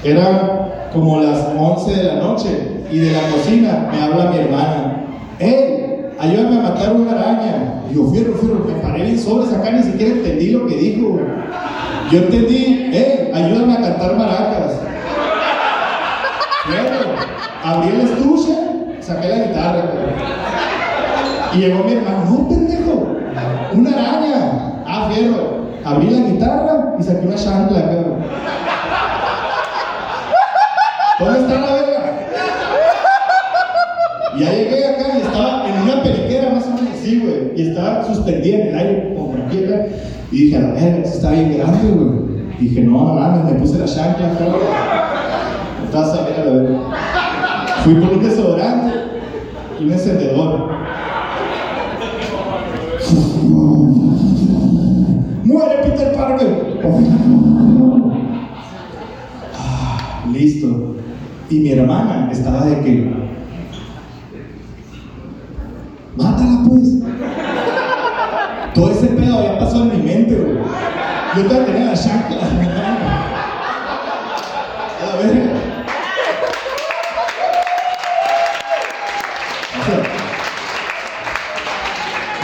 Eran 0.04 0.70
como 0.94 1.22
las 1.22 1.50
11 1.58 1.96
de 1.96 2.04
la 2.04 2.16
noche 2.16 2.50
y 2.92 3.00
de 3.00 3.12
la 3.12 3.22
cocina 3.30 3.90
me 3.92 4.02
habla 4.02 4.32
mi 4.32 4.38
hermana. 4.38 5.06
¡Ey! 5.40 6.06
Ayúdame 6.20 6.60
a 6.60 6.62
matar 6.62 6.94
una 6.94 7.12
araña. 7.12 7.82
Y 7.92 7.96
yo, 7.96 8.06
fierro, 8.06 8.34
fierro, 8.36 8.66
me 8.66 8.82
paré 8.82 9.04
bien 9.04 9.20
sobres 9.20 9.52
acá, 9.52 9.72
ni 9.72 9.84
siquiera 9.84 10.14
entendí 10.14 10.52
lo 10.52 10.68
que 10.68 10.76
dijo. 10.76 11.20
Yo 12.12 12.20
entendí, 12.20 12.92
¡eh! 12.94 13.32
Ayúdame 13.34 13.74
a 13.74 13.82
cantar 13.82 14.16
maracas. 14.16 14.74
Fierro, 16.66 17.16
abrí 17.64 17.90
el 17.90 18.02
estuche, 18.02 18.58
saqué 19.02 19.28
la 19.28 19.46
guitarra. 19.46 19.84
Y 21.54 21.58
llegó 21.58 21.84
mi 21.84 21.94
hermano, 21.94 22.26
no, 22.30 22.50
pendejo, 22.50 23.08
una 23.74 23.90
araña. 23.90 24.84
Ah, 24.86 25.10
fierro. 25.12 25.64
Abrí 25.86 26.10
la 26.10 26.28
guitarra 26.30 26.96
y 26.98 27.04
saqué 27.04 27.28
una 27.28 27.36
chancla 27.36 27.80
güey. 27.82 28.06
¿Dónde 31.20 31.40
está 31.40 31.60
la 31.60 31.74
verga? 31.74 32.14
Y 34.36 34.40
ya 34.40 34.52
llegué 34.52 34.88
acá 34.88 35.18
y 35.18 35.22
estaba 35.22 35.68
en 35.68 35.82
una 35.82 36.04
periquera 36.04 36.50
más 36.52 36.66
o 36.66 36.70
menos 36.70 36.94
así, 36.94 37.20
güey. 37.20 37.52
Y 37.56 37.70
estaba 37.70 38.04
suspendida 38.06 38.58
en 38.60 38.68
el 38.68 38.78
aire, 38.78 39.16
como 39.16 39.34
aquí 39.46 39.66
acá. 39.66 39.86
Y 40.34 40.46
dije, 40.46 40.58
a 40.58 40.62
la 40.62 40.74
verga, 40.74 40.98
está 41.04 41.30
bien 41.30 41.56
grande, 41.56 41.92
güey. 41.92 42.10
Y 42.60 42.68
dije, 42.68 42.82
no, 42.82 43.06
no 43.06 43.14
mames, 43.14 43.54
me 43.54 43.60
puse 43.60 43.78
la 43.78 43.86
chancla 43.86 44.34
güey. 44.40 44.50
Estaba 45.86 46.12
a 46.12 46.26
ver 46.26 46.40
a 46.40 46.44
verga. 46.44 46.80
Fui 47.84 47.94
por 47.94 48.14
un 48.14 48.24
desodorante 48.24 48.94
y 49.80 49.86
un 49.86 49.92
encendedor. 49.92 50.74
¡Muere 55.44 55.76
Peter 55.84 56.14
Parker! 56.14 56.82
Ah, 59.56 60.24
listo. 60.34 60.96
Y 61.52 61.60
mi 61.60 61.72
hermana 61.74 62.30
estaba 62.32 62.66
de 62.66 62.82
que. 62.82 63.14
Mátala, 66.16 66.64
pues. 66.68 67.04
Todo 68.74 68.90
ese 68.90 69.08
pedo 69.08 69.38
había 69.38 69.60
pasado 69.60 69.84
en 69.84 69.98
mi 69.98 70.04
mente, 70.04 70.36
güey. 70.36 70.58
Yo 71.36 71.44
todavía 71.46 71.66
tenía 71.66 71.86
la 71.86 71.94
chancla. 71.96 72.38
A 75.02 75.06
la 75.06 75.16
verga. 75.16 75.54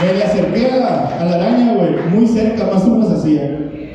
Me 0.00 0.12
le 0.14 0.24
acerqué 0.24 0.72
a 0.72 0.76
la, 0.78 1.34
araña, 1.34 1.74
güey, 1.74 1.94
muy 2.10 2.26
cerca, 2.26 2.64
más 2.64 2.82
o 2.84 2.90
menos 2.90 3.10
así. 3.12 3.36
¿eh? 3.36 3.92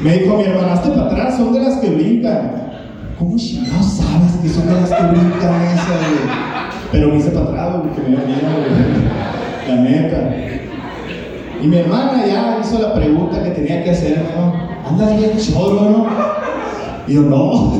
Me 0.00 0.12
dijo 0.18 0.36
mi 0.36 0.44
hermanastro 0.44 0.94
para 0.94 1.06
atrás, 1.08 1.36
son 1.36 1.52
de 1.52 1.60
las 1.60 1.76
que 1.78 1.90
brincan. 1.90 2.52
¿Cómo 3.18 3.32
no 3.32 3.38
sabes 3.38 4.32
que 4.40 4.48
son 4.48 4.66
de 4.66 4.80
las 4.80 4.90
que 4.90 5.02
brincan 5.02 5.62
esas, 5.62 5.88
güey? 5.88 6.30
Pero 6.92 7.08
me 7.08 7.16
hice 7.16 7.30
para 7.32 7.46
atrás, 7.46 7.68
güey, 7.72 7.82
porque 7.82 8.00
me 8.02 8.08
dio 8.08 8.18
miedo, 8.18 8.48
güey. 8.56 9.68
La 9.68 9.82
neta. 9.82 10.47
Y 11.60 11.66
mi 11.66 11.76
hermana 11.76 12.24
ya 12.24 12.58
hizo 12.60 12.78
la 12.78 12.94
pregunta 12.94 13.42
que 13.42 13.50
tenía 13.50 13.82
que 13.82 13.90
hacer, 13.90 14.24
¿no? 14.36 14.52
Anda 14.88 15.16
bien 15.16 15.36
choro, 15.36 15.90
¿no? 15.90 16.06
Y 17.08 17.14
yo, 17.14 17.22
no. 17.22 17.72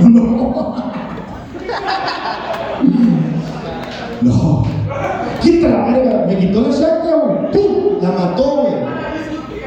no. 0.08 0.76
No. 4.22 4.64
Quita 5.42 5.68
la 5.68 5.84
verga. 5.86 6.24
Me 6.26 6.38
quitó 6.38 6.62
la 6.62 6.70
chaca, 6.70 7.16
güey. 7.16 7.50
¡Pum! 7.52 8.00
La 8.00 8.12
mató, 8.12 8.62
güey. 8.62 8.74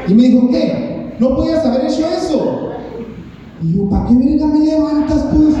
Y 0.08 0.14
me 0.14 0.22
dijo, 0.24 0.50
¿qué? 0.50 1.14
No 1.20 1.36
podías 1.36 1.64
haber 1.64 1.84
hecho 1.86 2.04
eso. 2.06 2.70
Y 3.62 3.76
yo, 3.76 3.88
¿para 3.88 4.06
qué 4.06 4.14
verga 4.14 4.46
me 4.46 4.58
levantas, 4.60 5.28
pues? 5.32 5.54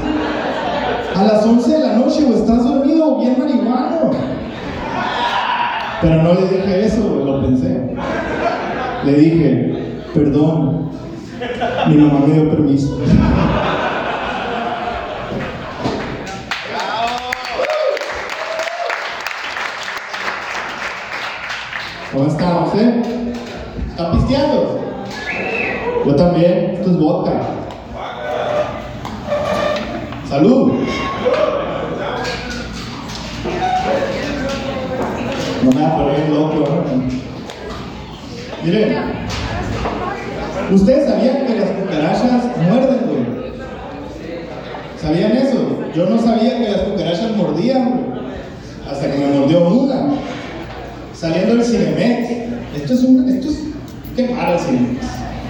A 1.14 1.24
las 1.24 1.46
11 1.46 1.70
de 1.70 1.78
la 1.78 1.96
noche, 1.98 2.24
o 2.24 2.34
estás 2.34 2.64
dormido 2.64 3.16
o 3.16 3.20
bien 3.20 3.36
marihuano. 3.38 4.10
Pero 6.00 6.22
no 6.22 6.32
le 6.32 6.46
dije 6.48 6.86
eso, 6.86 7.22
lo 7.26 7.42
pensé. 7.42 7.94
Le 9.04 9.12
dije, 9.12 10.02
perdón, 10.14 10.90
mi 11.88 11.94
mamá 11.96 12.26
me 12.26 12.34
dio 12.34 12.50
permiso. 12.50 12.98
¿Cómo 22.12 22.26
estamos, 22.26 22.74
eh? 22.76 23.02
¿Están 23.90 24.12
pisteando? 24.12 24.80
Yo 26.06 26.16
también, 26.16 26.70
esto 26.74 26.90
es 26.90 26.98
vodka. 26.98 27.40
Salud. 30.26 30.79
Loco, 35.80 36.54
¿no? 36.56 37.20
Miren, 38.64 38.94
ustedes 40.70 41.08
sabían 41.08 41.46
que 41.46 41.54
las 41.58 41.70
cucarachas 41.70 42.44
muerden, 42.56 42.98
güey. 43.06 43.52
¿Sabían 45.00 45.32
eso? 45.32 45.78
Yo 45.94 46.10
no 46.10 46.20
sabía 46.20 46.58
que 46.58 46.68
las 46.70 46.80
cucarachas 46.82 47.36
mordían, 47.36 47.90
güey. 47.90 48.20
Hasta 48.90 49.10
que 49.10 49.18
me 49.18 49.38
mordió 49.38 49.68
una. 49.68 50.14
Saliendo 51.14 51.56
del 51.56 51.64
Cinemex. 51.64 52.30
Esto 52.76 52.92
es 52.92 53.04
un. 53.04 53.28
Esto 53.28 53.48
es. 53.48 53.60
Qué 54.16 54.28
malo 54.28 54.52
el 54.54 54.60
Cinemex. 54.60 55.06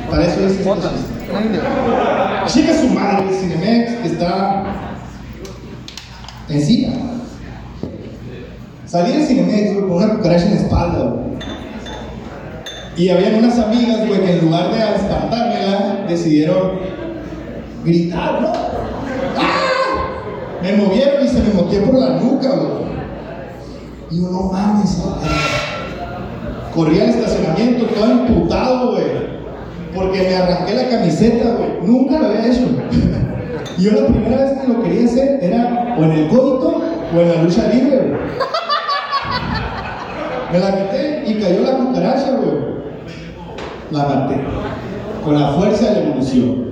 Para 0.08 0.26
eso 0.26 0.46
es. 0.46 0.52
Esto 0.52 0.76
Chica 2.46 2.74
su 2.74 2.88
madre 2.88 3.28
el 3.28 3.34
Cinemex 3.34 3.92
que 4.02 4.08
está. 4.08 4.64
Encima. 6.48 7.19
Salí 8.90 9.12
del 9.12 9.24
Cinemex 9.24 9.74
güey, 9.74 9.86
con 9.86 9.92
una 9.98 10.14
cucaracha 10.16 10.46
en 10.46 10.54
la 10.56 10.60
espalda, 10.62 10.98
güey. 10.98 11.20
Y 12.96 13.08
habían 13.08 13.36
unas 13.36 13.56
amigas, 13.56 14.04
güey, 14.08 14.20
que 14.20 14.32
en 14.32 14.44
lugar 14.44 14.72
de 14.72 14.78
espantármela, 14.78 16.06
decidieron 16.08 16.72
gritar, 17.84 18.42
¿no? 18.42 18.48
¡Ah! 19.38 19.60
Me 20.60 20.72
movieron 20.72 21.24
y 21.24 21.28
se 21.28 21.40
me 21.40 21.54
movió 21.54 21.84
por 21.84 22.00
la 22.00 22.18
nuca, 22.18 22.48
güey. 22.48 22.90
Y 24.10 24.22
yo, 24.22 24.28
no 24.28 24.50
mames, 24.50 25.00
güey. 25.00 25.14
Corrí 26.74 27.00
al 27.00 27.10
estacionamiento 27.10 27.86
todo 27.94 28.10
emputado, 28.10 28.90
güey. 28.90 29.04
Porque 29.94 30.20
me 30.20 30.34
arranqué 30.34 30.74
la 30.74 30.88
camiseta, 30.88 31.54
güey. 31.54 31.70
Nunca 31.86 32.18
lo 32.18 32.26
había 32.26 32.44
hecho. 32.44 32.62
y 33.78 33.82
yo 33.84 33.92
la 33.92 34.08
primera 34.08 34.36
vez 34.36 34.58
que 34.58 34.66
lo 34.66 34.82
quería 34.82 35.04
hacer 35.04 35.38
era 35.44 35.94
o 35.96 36.02
en 36.02 36.10
el 36.10 36.28
coito 36.28 36.82
o 37.16 37.20
en 37.20 37.28
la 37.28 37.42
lucha 37.44 37.68
libre, 37.72 37.96
güey. 37.96 38.59
Me 40.52 40.58
la 40.58 40.76
quité 40.76 41.24
y 41.26 41.34
cayó 41.34 41.62
la 41.62 41.76
cucaracha, 41.76 42.32
güey. 42.32 42.70
La 43.92 44.04
maté. 44.04 44.40
Con 45.24 45.40
la 45.40 45.48
fuerza 45.48 45.86
de 45.86 45.92
la 45.92 46.06
evolución. 46.08 46.70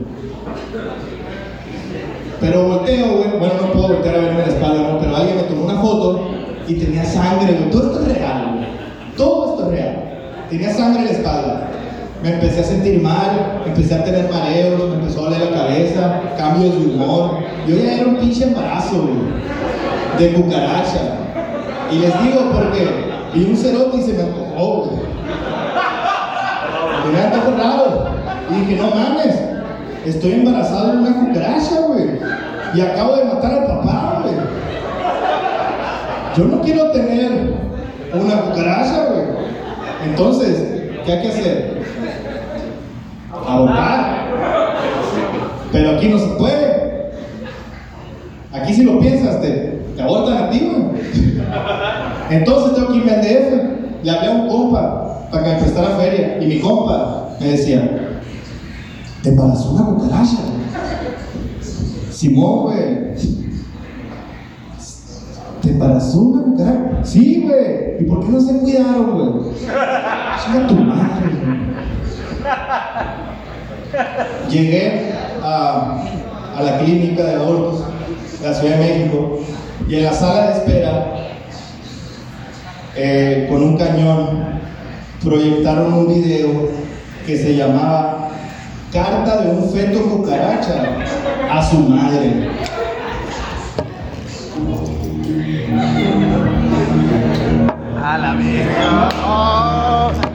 Pero 2.41 2.69
volteo, 2.69 3.07
güey. 3.07 3.39
Bueno, 3.39 3.55
no 3.61 3.73
puedo 3.73 3.89
voltear 3.89 4.15
a 4.17 4.19
verme 4.19 4.41
la 4.41 4.47
espalda, 4.47 4.93
¿no? 4.93 4.99
Pero 4.99 5.17
alguien 5.17 5.37
me 5.37 5.43
tomó 5.45 5.65
una 5.65 5.81
foto 5.81 6.29
y 6.67 6.75
tenía 6.75 7.05
sangre. 7.05 7.53
Todo 7.71 7.93
esto 7.93 8.01
es 8.03 8.19
real, 8.19 8.55
güey. 8.55 8.67
Todo 9.17 9.51
esto 9.51 9.67
es 9.67 9.79
real. 9.79 9.97
Tenía 10.51 10.73
sangre 10.73 11.01
en 11.01 11.07
la 11.07 11.13
espalda. 11.13 11.71
Me 12.23 12.33
empecé 12.35 12.61
a 12.61 12.65
sentir 12.65 13.01
mal, 13.01 13.63
empecé 13.65 13.95
a 13.95 14.03
tener 14.03 14.29
mareos, 14.29 14.89
me 14.89 14.97
empezó 14.97 15.21
a 15.21 15.25
doler 15.31 15.53
la 15.53 15.57
cabeza, 15.57 16.21
cambios 16.37 16.75
de 16.75 16.87
humor. 16.87 17.39
Yo 17.69 17.77
ya 17.77 17.95
era 17.95 18.07
un 18.09 18.17
pinche 18.17 18.43
embarazo, 18.43 19.03
güey. 19.03 19.19
De 20.19 20.33
cucaracha. 20.35 21.15
Y 21.93 21.99
les 22.01 22.23
digo 22.23 22.51
porque 22.53 23.08
vi 23.35 23.45
un 23.45 23.57
cerote 23.57 23.99
y 23.99 24.03
se 24.03 24.13
me 24.15 24.23
antojó, 24.23 24.85
güey. 24.85 25.01
Tenía 27.05 27.25
antojo 27.27 27.57
raro. 27.57 28.09
Y 28.51 28.55
dije, 28.61 28.83
no 28.83 28.91
mames, 28.91 29.35
estoy 30.07 30.33
embarazado 30.33 30.93
de 30.93 30.99
una 30.99 31.15
cucaracha, 31.15 31.81
güey. 31.87 32.19
Y 32.75 32.81
acabo 32.81 33.17
de 33.17 33.25
matar 33.25 33.53
al 33.53 33.67
papá, 33.67 34.23
güey. 34.23 34.35
Yo 36.37 36.45
no 36.45 36.61
quiero 36.63 36.91
tener 36.93 37.55
una 38.15 38.41
cucaracha, 38.43 39.07
güey. 39.11 39.25
Entonces, 40.07 40.93
¿qué 41.05 41.13
hay 41.13 41.23
que 41.23 41.29
hacer? 41.29 41.83
Abortar. 43.47 44.29
Pero 45.73 45.91
aquí 45.97 46.09
no 46.09 46.19
se 46.19 46.27
puede. 46.39 47.13
Aquí 48.53 48.73
si 48.73 48.85
lo 48.85 48.99
piensas, 48.99 49.41
te, 49.41 49.83
te 49.97 50.03
abortan 50.03 50.45
a 50.45 50.51
ti. 50.51 50.68
Entonces 52.31 52.75
tengo 52.75 52.89
que 52.89 52.99
irme 52.99 53.13
al 53.13 53.21
DF. 53.23 54.05
Le 54.05 54.11
hablé 54.11 54.29
a 54.29 54.31
un 54.31 54.49
compa 54.49 55.29
para 55.31 55.45
que 55.45 55.51
me 55.51 55.57
prestara 55.59 55.97
feria. 55.97 56.39
Y 56.41 56.47
mi 56.47 56.61
compa 56.61 57.31
me 57.41 57.47
decía, 57.49 58.19
¿te 59.23 59.29
embarazó 59.31 59.73
una 59.73 59.85
cucaracha? 59.87 60.37
Simón, 62.11 62.63
güey. 62.63 63.09
¿Te 65.63 65.71
embarazó 65.71 66.21
una 66.21 66.43
cucaracha? 66.45 67.05
Sí, 67.05 67.45
güey. 67.47 68.01
¿Y 68.01 68.05
por 68.05 68.25
qué 68.25 68.33
no 68.33 68.41
se 68.41 68.59
cuidaron, 68.59 69.11
güey? 69.13 69.55
Chinga 69.57 70.67
tu 70.69 70.75
madre, 70.75 71.31
güey. 71.45 71.59
Llegué 74.51 75.13
a, 75.43 76.03
a 76.57 76.63
la 76.63 76.79
clínica 76.79 77.25
de 77.25 77.35
abortos 77.35 77.85
de 78.41 78.49
la 78.49 78.55
Ciudad 78.55 78.77
de 78.79 78.87
México 78.87 79.39
y 79.89 79.97
en 79.97 80.05
la 80.05 80.13
sala 80.13 80.49
de 80.49 80.53
espera, 80.55 81.28
eh, 83.01 83.47
con 83.49 83.63
un 83.63 83.77
cañón, 83.77 84.61
proyectaron 85.23 85.93
un 85.93 86.09
video 86.09 86.69
que 87.25 87.37
se 87.37 87.55
llamaba 87.55 88.31
Carta 88.93 89.43
de 89.43 89.51
un 89.53 89.71
feto 89.71 90.03
cucaracha 90.03 90.97
a 91.49 91.63
su 91.63 91.79
madre. 91.79 92.49
A 98.03 98.19
la. 98.19 98.37
Oh. 99.25 100.28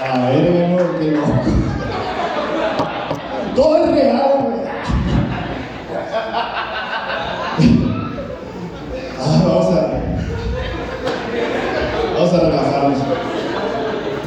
A 0.00 0.30
ver, 0.30 0.50
mi 0.50 0.64
amor, 0.64 0.96
qué 0.98 1.10
loco. 1.10 1.28
Todo 3.54 3.84
es 3.84 3.90
real, 3.90 4.30
güey. 4.44 4.58
Ah, 9.20 9.42
vamos 9.46 9.66
a. 9.74 10.00
Vamos 12.14 12.32
a 12.32 12.40
relajarnos. 12.40 12.98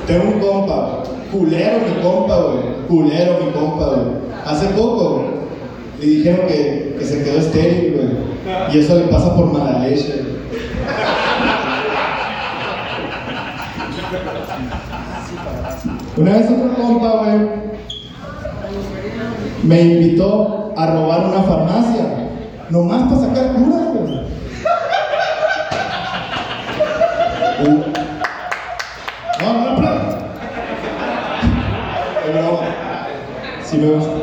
Tengo 0.05 0.23
un 0.25 0.39
compa, 0.39 1.03
culero 1.31 1.79
mi 1.79 2.03
compa, 2.03 2.35
güey. 2.37 2.57
Culero 2.87 3.39
mi 3.43 3.51
compa, 3.51 3.85
güey. 3.85 4.07
Hace 4.45 4.67
poco 4.67 5.25
le 5.99 6.05
dijeron 6.05 6.45
que, 6.47 6.97
que 6.99 7.05
se 7.05 7.23
quedó 7.23 7.39
estéril 7.39 7.90
y 8.73 8.79
eso 8.79 8.95
le 8.95 9.03
pasa 9.03 9.35
por 9.35 9.51
mala 9.51 9.79
leche. 9.79 10.23
Una 16.17 16.31
vez 16.33 16.51
otro 16.51 16.73
compa, 16.73 17.09
güey, 17.23 17.39
me 19.63 19.81
invitó 19.81 20.73
a 20.75 20.87
robar 20.87 21.25
una 21.25 21.43
farmacia, 21.43 22.29
nomás 22.69 23.03
para 23.03 23.21
sacar 23.21 23.53
curas, 23.53 23.87
güey. 23.93 24.21
Uh. 27.61 27.83
No, 29.41 29.53
no, 29.53 29.75
pero. 29.75 29.91
Es 32.25 32.33
broma. 32.33 32.67
Sí 33.63 33.77
me 33.77 33.87
gusta. 33.91 34.13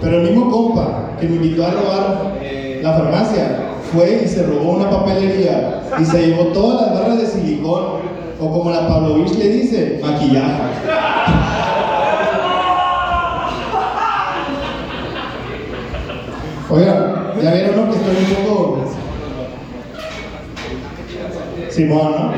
Pero 0.00 0.16
el 0.16 0.22
mismo 0.30 0.50
compa 0.50 1.10
que 1.20 1.28
me 1.28 1.36
invitó 1.36 1.66
a 1.66 1.70
robar 1.70 2.41
la 2.82 2.94
farmacia 2.94 3.58
fue 3.92 4.22
y 4.24 4.28
se 4.28 4.42
robó 4.42 4.72
una 4.72 4.90
papelería 4.90 5.82
y 6.00 6.04
se 6.04 6.26
llevó 6.26 6.46
todas 6.46 6.82
las 6.82 7.00
barras 7.00 7.18
de 7.20 7.26
silicón, 7.26 7.84
o 8.40 8.50
como 8.50 8.70
la 8.70 8.88
Pavlovich 8.88 9.34
le 9.36 9.48
dice, 9.48 10.00
maquillaje. 10.02 10.62
Oiga, 16.70 17.34
ya 17.40 17.54
vieron 17.54 17.76
¿no? 17.76 17.90
que 17.90 17.96
estoy 17.98 18.16
un 18.16 18.46
poco. 18.48 18.84
Simón, 21.68 22.12
¿no? 22.12 22.32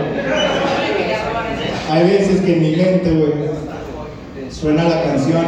Hay 1.90 2.02
veces 2.04 2.40
que 2.42 2.56
en 2.56 2.62
mi 2.62 2.76
mente, 2.76 3.10
güey, 3.10 3.32
suena 4.50 4.84
la 4.84 5.02
canción. 5.04 5.44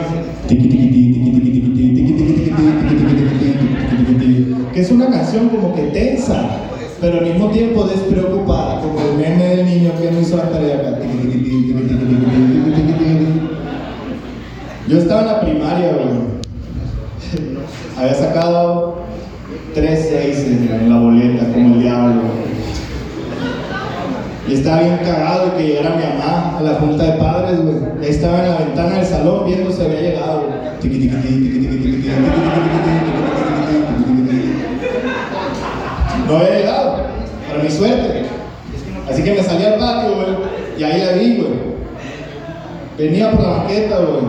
Que 4.77 4.83
es 4.83 4.91
una 4.91 5.09
canción 5.09 5.49
como 5.49 5.75
que 5.75 5.85
tensa, 5.85 6.51
pero 7.01 7.21
al 7.21 7.25
mismo 7.25 7.49
tiempo 7.49 7.85
despreocupada, 7.85 8.83
como 8.83 9.01
el 9.01 9.17
meme 9.17 9.57
del 9.57 9.65
niño 9.65 9.93
que 9.99 10.11
no 10.11 10.21
hizo 10.21 10.37
la 10.37 10.51
tarea. 10.51 11.01
Yo 14.87 14.99
estaba 14.99 15.23
en 15.23 15.27
la 15.29 15.41
primaria, 15.41 15.93
güey. 15.93 16.07
Había 17.97 18.15
sacado 18.17 18.97
tres 19.73 20.09
seis 20.11 20.45
en 20.47 20.91
la 20.91 21.01
boleta, 21.01 21.51
como 21.55 21.77
el 21.77 21.81
diablo. 21.81 22.23
Y 24.47 24.53
estaba 24.53 24.83
bien 24.83 24.99
cagado 24.99 25.57
que 25.57 25.69
llegara 25.69 25.97
mi 25.97 26.03
mamá 26.03 26.59
a 26.59 26.63
la 26.63 26.75
junta 26.75 27.03
de 27.03 27.13
padres, 27.13 27.63
güey. 27.63 27.77
Estaba 28.11 28.45
en 28.45 28.51
la 28.51 28.59
ventana 28.59 28.97
del 28.97 29.07
salón 29.07 29.47
viendo 29.47 29.73
si 29.73 29.81
había 29.81 30.03
llegado. 30.03 30.67
no 36.27 36.37
había 36.37 36.59
llegado, 36.59 36.97
para 37.49 37.63
mi 37.63 37.71
suerte. 37.71 38.25
Así 39.09 39.23
que 39.23 39.35
me 39.35 39.43
salí 39.43 39.65
al 39.65 39.79
patio, 39.79 40.17
güey, 40.17 40.27
y 40.79 40.83
ahí 40.83 41.01
la 41.01 41.13
vi, 41.13 41.37
güey. 41.37 41.77
Venía 42.99 43.31
por 43.31 43.43
la 43.43 43.59
maqueta, 43.59 43.99
güey, 43.99 44.23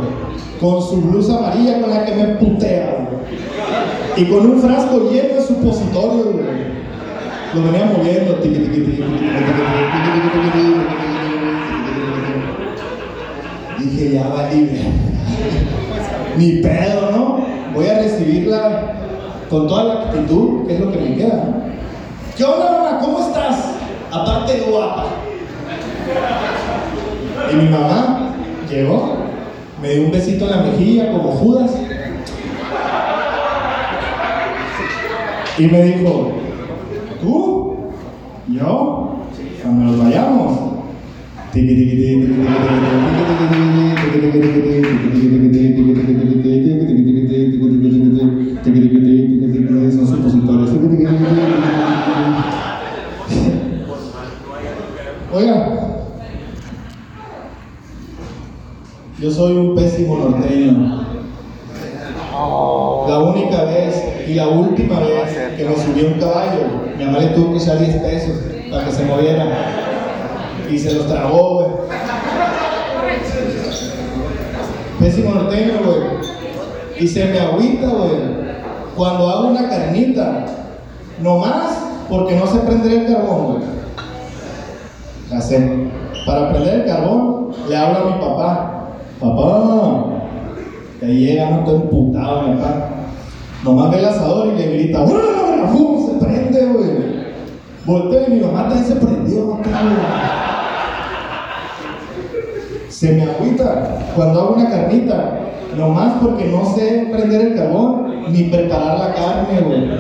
con 0.60 0.82
su 0.82 1.02
blusa 1.02 1.38
amarilla 1.38 1.82
con 1.82 1.90
la 1.90 2.06
que 2.06 2.16
me 2.16 2.26
putea, 2.36 3.08
güey. 3.10 3.18
Y 4.18 4.26
con 4.30 4.52
un 4.52 4.62
frasco 4.62 5.10
lleno 5.12 5.36
de 5.36 5.42
supositorio, 5.42 6.32
güey. 6.32 6.68
Lo 7.54 7.64
venía 7.64 7.86
moviendo, 7.86 8.36
tiqui, 8.36 8.60
tiqui, 8.60 8.82
tiqui, 8.82 9.04
Dije, 13.80 14.12
ya 14.12 14.28
va 14.28 14.50
libre. 14.52 14.82
Ni 16.38 16.52
pedo, 16.62 17.12
¿no? 17.12 17.46
Voy 17.74 17.88
a 17.88 18.00
recibirla 18.00 18.94
con 19.50 19.68
toda 19.68 19.84
la 19.84 19.94
actitud, 20.02 20.68
que 20.68 20.74
es 20.74 20.80
lo 20.80 20.92
que 20.92 21.00
me 21.00 21.16
queda, 21.16 21.68
¿Qué 22.38 22.44
onda, 22.44 22.72
mamá? 22.72 23.00
¿Cómo 23.00 23.20
estás? 23.20 23.74
Aparte 24.12 24.54
de 24.54 24.66
guapa. 24.70 25.08
Y 27.52 27.56
mi 27.56 27.70
mamá 27.70 28.32
llegó, 28.70 29.18
me 29.82 29.90
dio 29.90 30.06
un 30.06 30.12
besito 30.12 30.46
en 30.46 30.52
la 30.52 30.58
mejilla, 30.58 31.12
como 31.14 31.32
Judas. 31.32 31.72
Y 35.58 35.66
me 35.66 35.84
dijo, 35.84 36.32
¿tú? 37.20 37.76
¿Yo? 38.50 39.16
Cuando 39.64 39.86
nos 39.86 40.04
vayamos. 40.04 40.68
Oiga, 55.38 55.68
yo 59.20 59.30
soy 59.30 59.56
un 59.56 59.76
pésimo 59.76 60.18
norteño. 60.18 61.06
La 63.08 63.20
única 63.20 63.66
vez 63.66 64.04
y 64.28 64.34
la 64.34 64.48
última 64.48 65.00
vez 65.00 65.38
que 65.56 65.64
me 65.64 65.76
subí 65.76 66.06
a 66.06 66.08
un 66.08 66.20
caballo, 66.20 66.62
mi 66.98 67.06
mamá 67.06 67.20
le 67.20 67.28
tuvo 67.28 67.52
que 67.52 67.60
echar 67.60 67.78
10 67.78 67.98
pesos 67.98 68.36
para 68.72 68.86
que 68.86 68.92
se 68.92 69.06
moviera. 69.06 69.46
Y 70.72 70.80
se 70.80 70.94
los 70.96 71.06
tragó, 71.06 71.54
güey. 71.54 71.68
Pésimo 75.00 75.36
norteño, 75.36 75.74
güey. 75.86 76.00
Y 77.00 77.08
se 77.08 77.26
me 77.26 77.40
agüita, 77.40 77.90
güey. 77.90 78.12
Cuando 78.96 79.30
hago 79.30 79.50
una 79.50 79.70
carnita, 79.70 80.48
nomás 81.22 81.78
porque 82.10 82.36
no 82.36 82.48
sé 82.48 82.58
prender 82.62 82.92
el 82.92 83.14
carbón, 83.14 83.46
güey. 83.46 83.78
La 85.30 85.42
sé. 85.42 85.90
Para 86.26 86.52
prender 86.52 86.82
el 86.82 86.86
carbón, 86.86 87.50
le 87.68 87.76
hablo 87.76 88.00
a 88.00 88.06
mi 88.06 88.22
papá. 88.22 88.74
Papá, 89.20 90.06
que 91.00 91.06
ahí 91.06 91.26
llega, 91.26 91.50
no 91.50 91.60
estoy 91.60 91.76
emputado, 91.76 92.42
mi 92.44 92.56
papá. 92.56 92.90
Nomás 93.64 93.92
ve 93.92 94.00
el 94.00 94.06
asador 94.06 94.48
y 94.48 94.58
le 94.58 94.74
grita. 94.74 95.06
¡Fum! 95.06 96.08
Se 96.08 96.26
prende, 96.26 96.66
güey. 96.68 97.18
Volteo 97.86 98.24
y 98.28 98.32
mi 98.32 98.40
mamá 98.42 98.70
también 98.70 98.86
se 98.86 98.96
prendió. 98.96 99.60
Se 102.90 103.14
me 103.14 103.24
agüita 103.24 104.00
cuando 104.16 104.42
hago 104.42 104.56
una 104.56 104.70
carnita, 104.70 105.40
nomás 105.78 106.14
porque 106.22 106.46
no 106.46 106.66
sé 106.74 107.10
prender 107.12 107.42
el 107.42 107.56
carbón 107.56 108.32
ni 108.32 108.44
preparar 108.46 108.98
la 108.98 109.14
carne, 109.14 109.62
güey. 109.62 109.92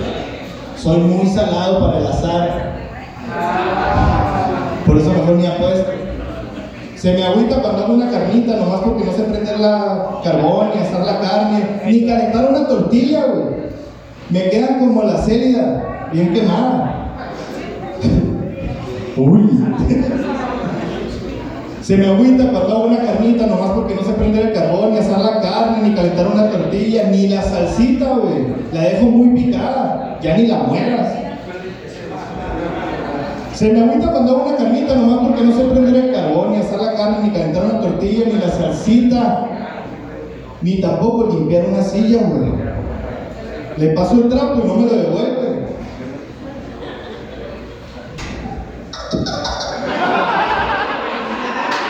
Soy 0.75 0.97
muy 0.97 1.27
salado 1.27 1.79
para 1.79 1.99
el 1.99 2.07
asar. 2.07 2.77
Por 4.97 5.05
eso 5.05 5.13
mejor 5.13 5.35
ni 5.35 5.45
apuesto. 5.45 5.91
Se 6.95 7.13
me 7.13 7.23
agüita 7.23 7.61
cuando 7.61 7.83
hago 7.83 7.93
una 7.93 8.09
carnita, 8.09 8.55
nomás 8.55 8.81
porque 8.81 9.05
no 9.05 9.11
sé 9.11 9.21
prender 9.25 9.59
la 9.59 10.21
carbón, 10.23 10.69
ni 10.73 10.81
asar 10.81 11.05
la 11.05 11.19
carne, 11.19 11.81
ni 11.85 12.07
calentar 12.07 12.49
una 12.49 12.67
tortilla, 12.67 13.25
güey. 13.25 13.45
Me 14.31 14.49
quedan 14.49 14.79
como 14.79 15.03
la 15.03 15.19
célida, 15.19 16.09
bien 16.11 16.33
quemada. 16.33 17.13
Uy. 19.17 19.63
Se 21.83 21.95
me 21.95 22.07
agüita 22.07 22.49
cuando 22.49 22.75
hago 22.75 22.87
una 22.87 22.97
carnita, 22.97 23.45
nomás 23.45 23.69
porque 23.71 23.93
no 23.93 24.01
sé 24.01 24.13
prender 24.13 24.47
el 24.47 24.53
carbón, 24.53 24.93
ni 24.93 24.97
asar 24.97 25.19
la 25.19 25.41
carne, 25.41 25.87
ni 25.87 25.93
calentar 25.93 26.25
una 26.25 26.49
tortilla, 26.49 27.03
ni 27.11 27.27
la 27.27 27.43
salsita, 27.43 28.15
güey. 28.15 28.47
La 28.73 28.81
dejo 28.81 29.05
muy 29.05 29.43
picada, 29.43 30.17
ya 30.23 30.35
ni 30.35 30.47
la 30.47 30.57
mueras. 30.57 31.26
Se 33.57 33.73
me 33.73 33.79
agüita 33.79 34.11
cuando 34.11 34.33
hago 34.33 34.49
una 34.49 34.55
carnita, 34.55 34.93
nomás 34.93 35.25
porque 35.25 35.43
no 35.43 35.51
sé 35.51 35.63
prender 35.63 35.95
el 35.95 36.13
carbón, 36.13 36.51
ni 36.51 36.57
asar 36.57 36.79
la 36.79 36.93
carne, 36.93 37.23
ni 37.23 37.31
calentar 37.31 37.65
una 37.65 37.81
tortilla, 37.81 38.25
ni 38.27 38.33
la 38.33 38.51
salsita, 38.51 39.47
ni 40.61 40.79
tampoco 40.79 41.25
limpiar 41.33 41.65
una 41.65 41.81
silla, 41.81 42.19
güey. 42.21 42.51
Le 43.77 43.87
paso 43.95 44.13
el 44.13 44.29
trapo 44.29 44.61
y 44.63 44.67
no 44.67 44.75
me 44.75 44.85
lo 44.85 44.93
devuelve. 44.93 45.67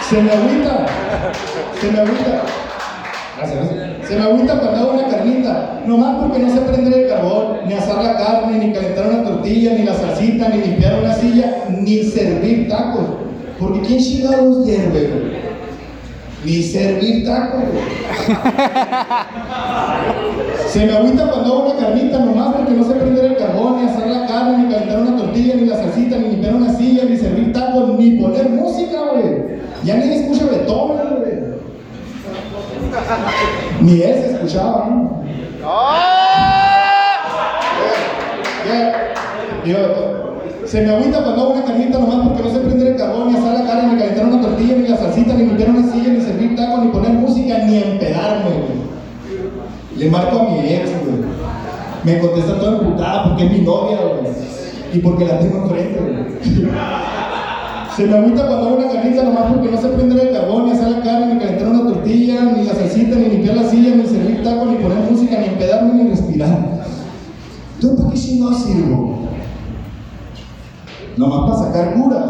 Se 0.09 0.21
me 0.21 0.31
agüita, 0.31 0.85
se 1.81 1.91
me 1.91 1.99
agüita. 1.99 2.43
Gracias. 3.39 3.96
Se 4.07 4.15
me 4.15 4.23
agüita 4.23 4.59
cuando 4.59 4.79
hago 4.79 4.93
una 4.93 5.07
carnita, 5.07 5.81
nomás 5.85 6.15
porque 6.21 6.39
no 6.39 6.49
sé 6.49 6.61
prender 6.61 6.93
el 6.93 7.09
carbón, 7.09 7.67
ni 7.67 7.73
asar 7.73 8.01
la 8.01 8.15
carne, 8.15 8.57
ni 8.57 8.71
calentar 8.71 9.07
una 9.07 9.23
tortilla, 9.23 9.73
ni 9.73 9.83
la 9.83 9.93
salsita, 9.93 10.47
ni 10.49 10.61
limpiar 10.61 10.99
una 11.03 11.13
silla, 11.13 11.65
ni 11.69 12.03
servir 12.03 12.69
tacos. 12.69 13.05
Porque 13.59 13.81
¿quién 13.81 13.99
chingados 13.99 14.65
hierve? 14.65 15.37
ni 16.45 16.63
servir 16.63 17.25
tacos. 17.25 17.63
Se 20.69 20.85
me 20.85 20.93
agüita 20.93 21.27
cuando 21.29 21.53
hago 21.53 21.71
una 21.71 21.79
carnita 21.79 22.19
nomás 22.19 22.55
porque 22.55 22.71
no 22.71 22.83
sé 22.83 22.93
prender 22.93 23.25
el 23.25 23.37
carbón, 23.37 23.81
ni 23.81 23.89
hacer 23.89 24.07
la 24.07 24.27
carne, 24.27 24.63
ni 24.63 24.73
calentar 24.73 25.01
una 25.01 25.17
tortilla, 25.17 25.55
ni 25.55 25.65
la 25.65 25.75
salsita, 25.77 26.17
ni 26.17 26.29
limpiar 26.29 26.55
una 26.55 26.73
silla, 26.73 27.03
ni 27.05 27.17
servir 27.17 27.51
tacos, 27.51 27.97
ni 27.97 28.11
poner 28.11 28.49
música, 28.49 28.97
güey. 29.11 29.59
Ya 29.83 29.97
ni 29.97 30.13
escucha 30.13 30.45
Beethoven, 30.45 31.17
güey. 31.19 31.37
Ni 33.81 34.01
él 34.01 34.13
se 34.15 34.31
escuchaba, 34.33 34.87
¿no? 34.89 35.23
Ya, 38.67 39.13
yo, 39.65 39.77
se 40.65 40.81
me 40.81 40.93
agüita 40.93 41.23
cuando 41.23 41.41
hago 41.41 41.53
una 41.53 41.63
carnita 41.63 41.99
nomás 41.99 42.27
porque 42.27 42.43
no 42.43 42.49
sé 42.49 42.59
prender 42.59 42.87
el 42.87 42.95
carbón, 42.97 43.31
ni 43.31 43.37
hacer 43.37 43.53
la 43.53 43.65
carne, 43.65 43.93
ni 43.93 43.99
calentar 43.99 44.25
una 44.25 44.41
tortilla, 44.41 44.75
ni 44.75 44.87
la 44.87 44.97
salsita, 44.97 45.33
ni 45.33 45.45
limpiar 45.45 45.69
una 45.69 45.91
silla, 45.91 46.09
ni 46.09 46.21
servir 46.21 46.55
tacos, 46.55 46.83
ni 46.83 46.91
poner 46.91 47.11
música, 47.11 47.59
ni 47.59 47.77
empedarme, 47.77 48.49
güey. 48.49 48.87
Le 49.97 50.09
marco 50.09 50.39
a 50.39 50.43
mi 50.43 50.59
ex, 50.59 50.89
güey. 51.01 51.23
Me 52.03 52.19
contesta 52.19 52.59
toda 52.59 52.79
emputada 52.79 53.23
porque 53.25 53.45
es 53.45 53.51
mi 53.51 53.59
novia, 53.59 53.97
güey. 53.97 54.33
Y 54.93 54.99
porque 54.99 55.25
la 55.25 55.39
tengo 55.39 55.63
enfrente, 55.63 55.99
güey. 55.99 56.67
Se 57.97 58.05
me 58.05 58.15
agüita 58.15 58.45
cuando 58.45 58.67
hago 58.67 58.77
una 58.77 58.93
carnita 58.93 59.23
nomás 59.23 59.51
porque 59.51 59.71
no 59.71 59.81
sé 59.81 59.87
prender 59.87 60.27
el 60.27 60.31
carbón, 60.31 60.65
ni 60.65 60.71
hacer 60.71 60.91
la 60.91 61.01
carne, 61.01 61.33
ni 61.33 61.39
calentar 61.39 61.67
una 61.67 61.93
tortilla, 61.93 62.41
ni 62.43 62.63
la 62.63 62.75
salsita, 62.75 63.15
ni 63.15 63.25
limpiar 63.25 63.55
la 63.55 63.63
silla, 63.63 63.95
ni 63.95 64.05
servir 64.05 64.43
tacos, 64.43 64.67
ni 64.67 64.75
poner 64.75 64.99
música, 65.09 65.39
ni 65.39 65.45
empedarme, 65.45 66.03
ni 66.03 66.09
respirar. 66.11 66.59
¿Tú 67.81 67.97
para 67.97 68.11
qué 68.11 68.35
no 68.39 68.53
sirvo? 68.53 69.17
Nomás 71.17 71.49
para 71.49 71.71
sacar 71.71 71.95
curas. 71.95 72.25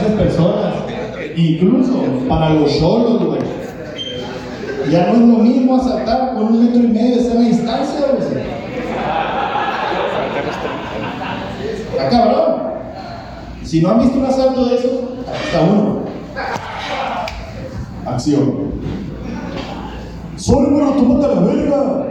Muchas 0.00 0.18
personas. 0.18 0.74
Incluso 1.36 2.02
para 2.28 2.50
los 2.54 2.72
solos, 2.72 3.24
güey. 3.24 3.40
Ya 4.90 5.06
no 5.06 5.12
es 5.12 5.20
lo 5.20 5.38
mismo 5.44 5.76
asaltar 5.76 6.34
con 6.34 6.44
un 6.44 6.64
metro 6.64 6.82
y 6.82 6.88
medio 6.88 7.16
de 7.16 7.22
sana 7.22 7.40
distancia, 7.40 8.06
güey. 8.12 8.44
Está 11.92 12.08
cabrón. 12.08 12.62
Si 13.62 13.80
no 13.80 13.90
han 13.90 14.00
visto 14.00 14.18
un 14.18 14.26
asalto 14.26 14.64
de 14.64 14.76
esos, 14.76 14.92
aquí 15.28 15.44
está 15.44 15.60
uno. 15.60 16.00
Acción. 18.06 18.70
Soy 20.36 20.66
bueno, 20.70 20.92
tómate 20.92 21.34
la 21.34 21.40
verga. 21.40 22.06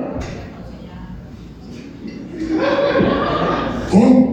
¿Qué? 3.92 4.29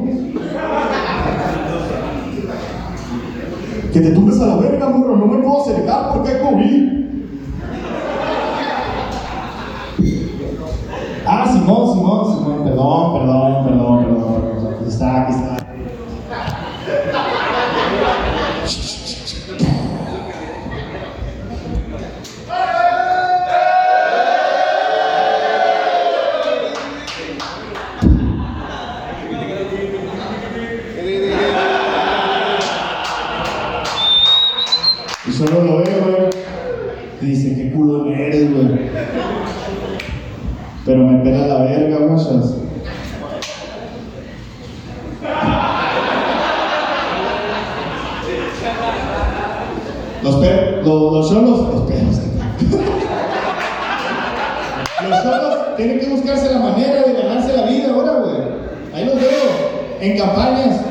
Que 3.96 4.02
te 4.02 4.10
tumbes 4.10 4.38
a 4.42 4.46
la 4.48 4.56
verga, 4.56 4.90
morro, 4.90 5.16
no 5.16 5.24
me 5.24 5.38
puedo 5.38 5.62
acercar 5.62 6.12
porque 6.12 6.32
hay 6.32 6.40
COVID. 6.42 6.92
Ah, 11.26 11.48
Simón, 11.50 11.94
Simón, 11.94 12.36
Simón, 12.36 12.64
perdón, 12.64 13.12
perdón, 13.14 13.64
perdón, 13.64 14.04
perdón. 14.04 14.74
Aquí 14.74 14.84
está, 14.86 15.22
aquí 15.22 15.32
está. 15.32 15.56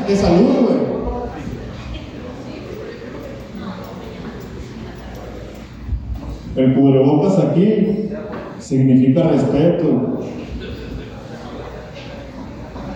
De 0.07 0.15
salud, 0.15 0.55
güey. 0.61 0.85
El 6.55 6.73
cubrebocas 6.73 7.39
aquí 7.39 8.09
significa 8.59 9.23
respeto. 9.23 10.19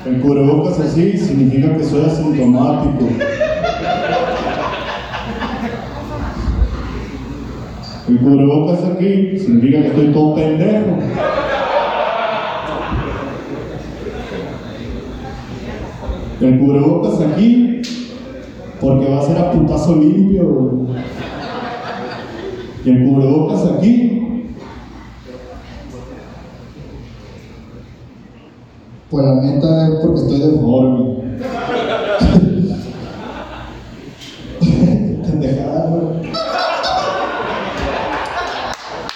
El 0.06 0.22
cubrebocas 0.22 0.80
así 0.80 1.18
significa 1.18 1.76
que 1.76 1.84
soy 1.84 2.06
asintomático. 2.06 3.10
El 8.08 8.20
cubrebocas 8.20 8.84
aquí 8.86 9.38
significa 9.38 9.82
que 9.82 9.88
estoy 9.88 10.14
todo 10.14 10.36
pendejo. 10.36 11.09
El 16.42 16.60
cubrebocas 16.60 17.20
aquí 17.20 17.82
porque 18.80 19.10
va 19.10 19.20
a 19.20 19.24
ser 19.24 19.38
a 19.38 19.52
putazo 19.52 19.96
limpio. 19.96 20.46
güey. 20.46 20.96
Y 22.86 22.90
el 22.90 23.04
cubrebocas 23.04 23.66
aquí. 23.66 24.06
Pues 29.10 29.26
la 29.26 29.36
neta 29.36 29.88
es 29.88 29.96
porque 30.02 30.22
estoy 30.22 30.40
deforme. 30.40 31.16
Pendejada. 35.24 36.00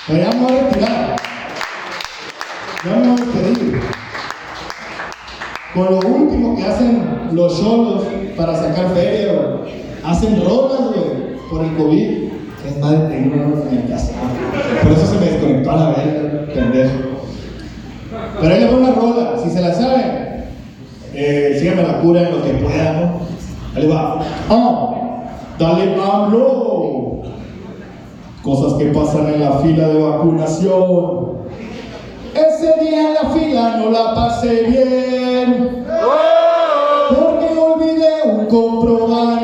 Pero 0.08 0.20
ya 0.20 0.30
me 0.32 0.40
voy 0.42 0.58
a 0.58 0.64
retirar. 0.64 1.16
Ya 2.84 2.92
me 2.92 3.08
voy 3.08 3.08
a 3.08 3.16
despedir. 3.16 3.82
Con 5.74 5.86
lo 5.86 6.00
último 6.00 6.56
que 6.56 6.64
hacen 6.66 7.13
los 7.34 7.58
solos 7.58 8.04
para 8.38 8.56
sacar 8.56 8.90
feria, 8.94 9.34
güey. 9.34 9.74
Hacen 10.04 10.44
rolas, 10.44 10.82
güey, 10.90 11.38
por 11.50 11.64
el 11.64 11.76
COVID. 11.76 12.24
Es 12.68 12.80
madre, 12.80 13.08
tengo 13.10 13.36
una 13.36 13.72
en 13.72 13.88
casa. 13.88 14.14
Por 14.82 14.92
eso 14.92 15.06
se 15.06 15.20
me 15.20 15.26
desconectó 15.26 15.72
a 15.72 15.76
la 15.76 15.90
verga, 15.90 16.54
pendejo. 16.54 16.94
Pero 18.40 18.54
ahí 18.54 18.60
le 18.62 18.68
pongo 18.68 18.82
una 18.82 18.96
rola, 18.96 19.34
si 19.44 19.50
se 19.50 19.62
la 19.62 19.74
saben, 19.74 20.46
eh, 21.14 21.58
síganme 21.60 21.84
la 21.84 22.00
cura 22.00 22.22
en 22.22 22.32
lo 22.32 22.44
que 22.44 22.54
pueda, 22.54 22.94
¿no? 22.94 23.20
Ahí 23.76 23.88
va. 23.88 24.20
Ah, 24.50 24.94
dale 25.60 25.96
hablo. 25.96 27.22
Cosas 28.42 28.74
que 28.74 28.86
pasan 28.86 29.34
en 29.34 29.42
la 29.42 29.52
fila 29.60 29.88
de 29.88 30.02
vacunación. 30.02 31.34
Ese 32.34 32.84
día 32.84 33.10
en 33.10 33.14
la 33.14 33.30
fila 33.30 33.78
no 33.78 33.92
la 33.92 34.16
pasé 34.16 34.64
bien. 34.64 35.86
comprobar 38.54 39.43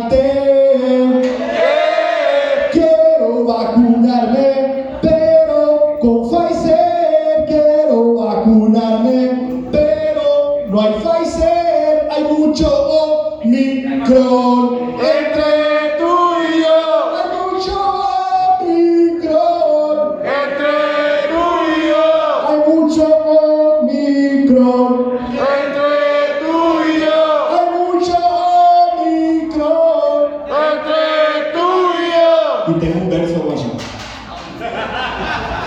y 32.75 32.79
tengo 32.79 32.99
un 33.03 33.09
verso. 33.09 33.49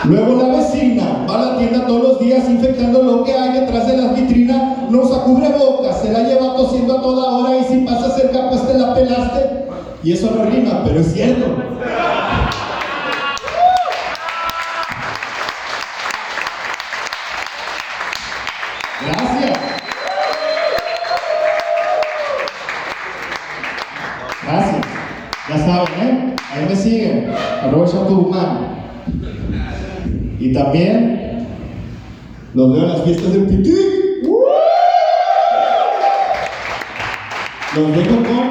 Luego 0.04 0.42
la 0.42 0.56
vecina 0.56 1.24
va 1.28 1.34
a 1.34 1.52
la 1.52 1.58
tienda 1.58 1.86
todos 1.86 2.02
los 2.02 2.20
días 2.20 2.48
infectando 2.48 3.02
lo 3.02 3.24
que 3.24 3.32
hay 3.32 3.60
detrás 3.60 3.86
de 3.86 3.96
las 3.96 4.16
vitrinas, 4.16 4.90
no 4.90 5.02
usa 5.02 5.22
cubrebocas, 5.22 6.02
se 6.02 6.12
la 6.12 6.24
lleva 6.24 6.56
tosiendo 6.56 6.98
a 6.98 7.02
toda 7.02 7.38
hora 7.38 7.58
y 7.58 7.64
si 7.64 7.78
pasa 7.86 8.10
cerca 8.10 8.48
pues 8.50 8.66
te 8.66 8.78
la 8.78 8.94
pelaste. 8.94 9.68
Y 10.02 10.12
eso 10.12 10.32
no 10.36 10.44
rima, 10.44 10.82
pero 10.84 11.00
es 11.00 11.12
cierto. 11.12 11.46
Y 30.42 30.52
también 30.52 31.46
los 32.52 32.72
veo 32.72 32.82
en 32.82 32.88
las 32.88 33.04
fiestas 33.04 33.32
del 33.32 33.46
Pitic. 33.46 33.76
Los 37.76 37.96
dejo 37.96 38.16
con 38.24 38.41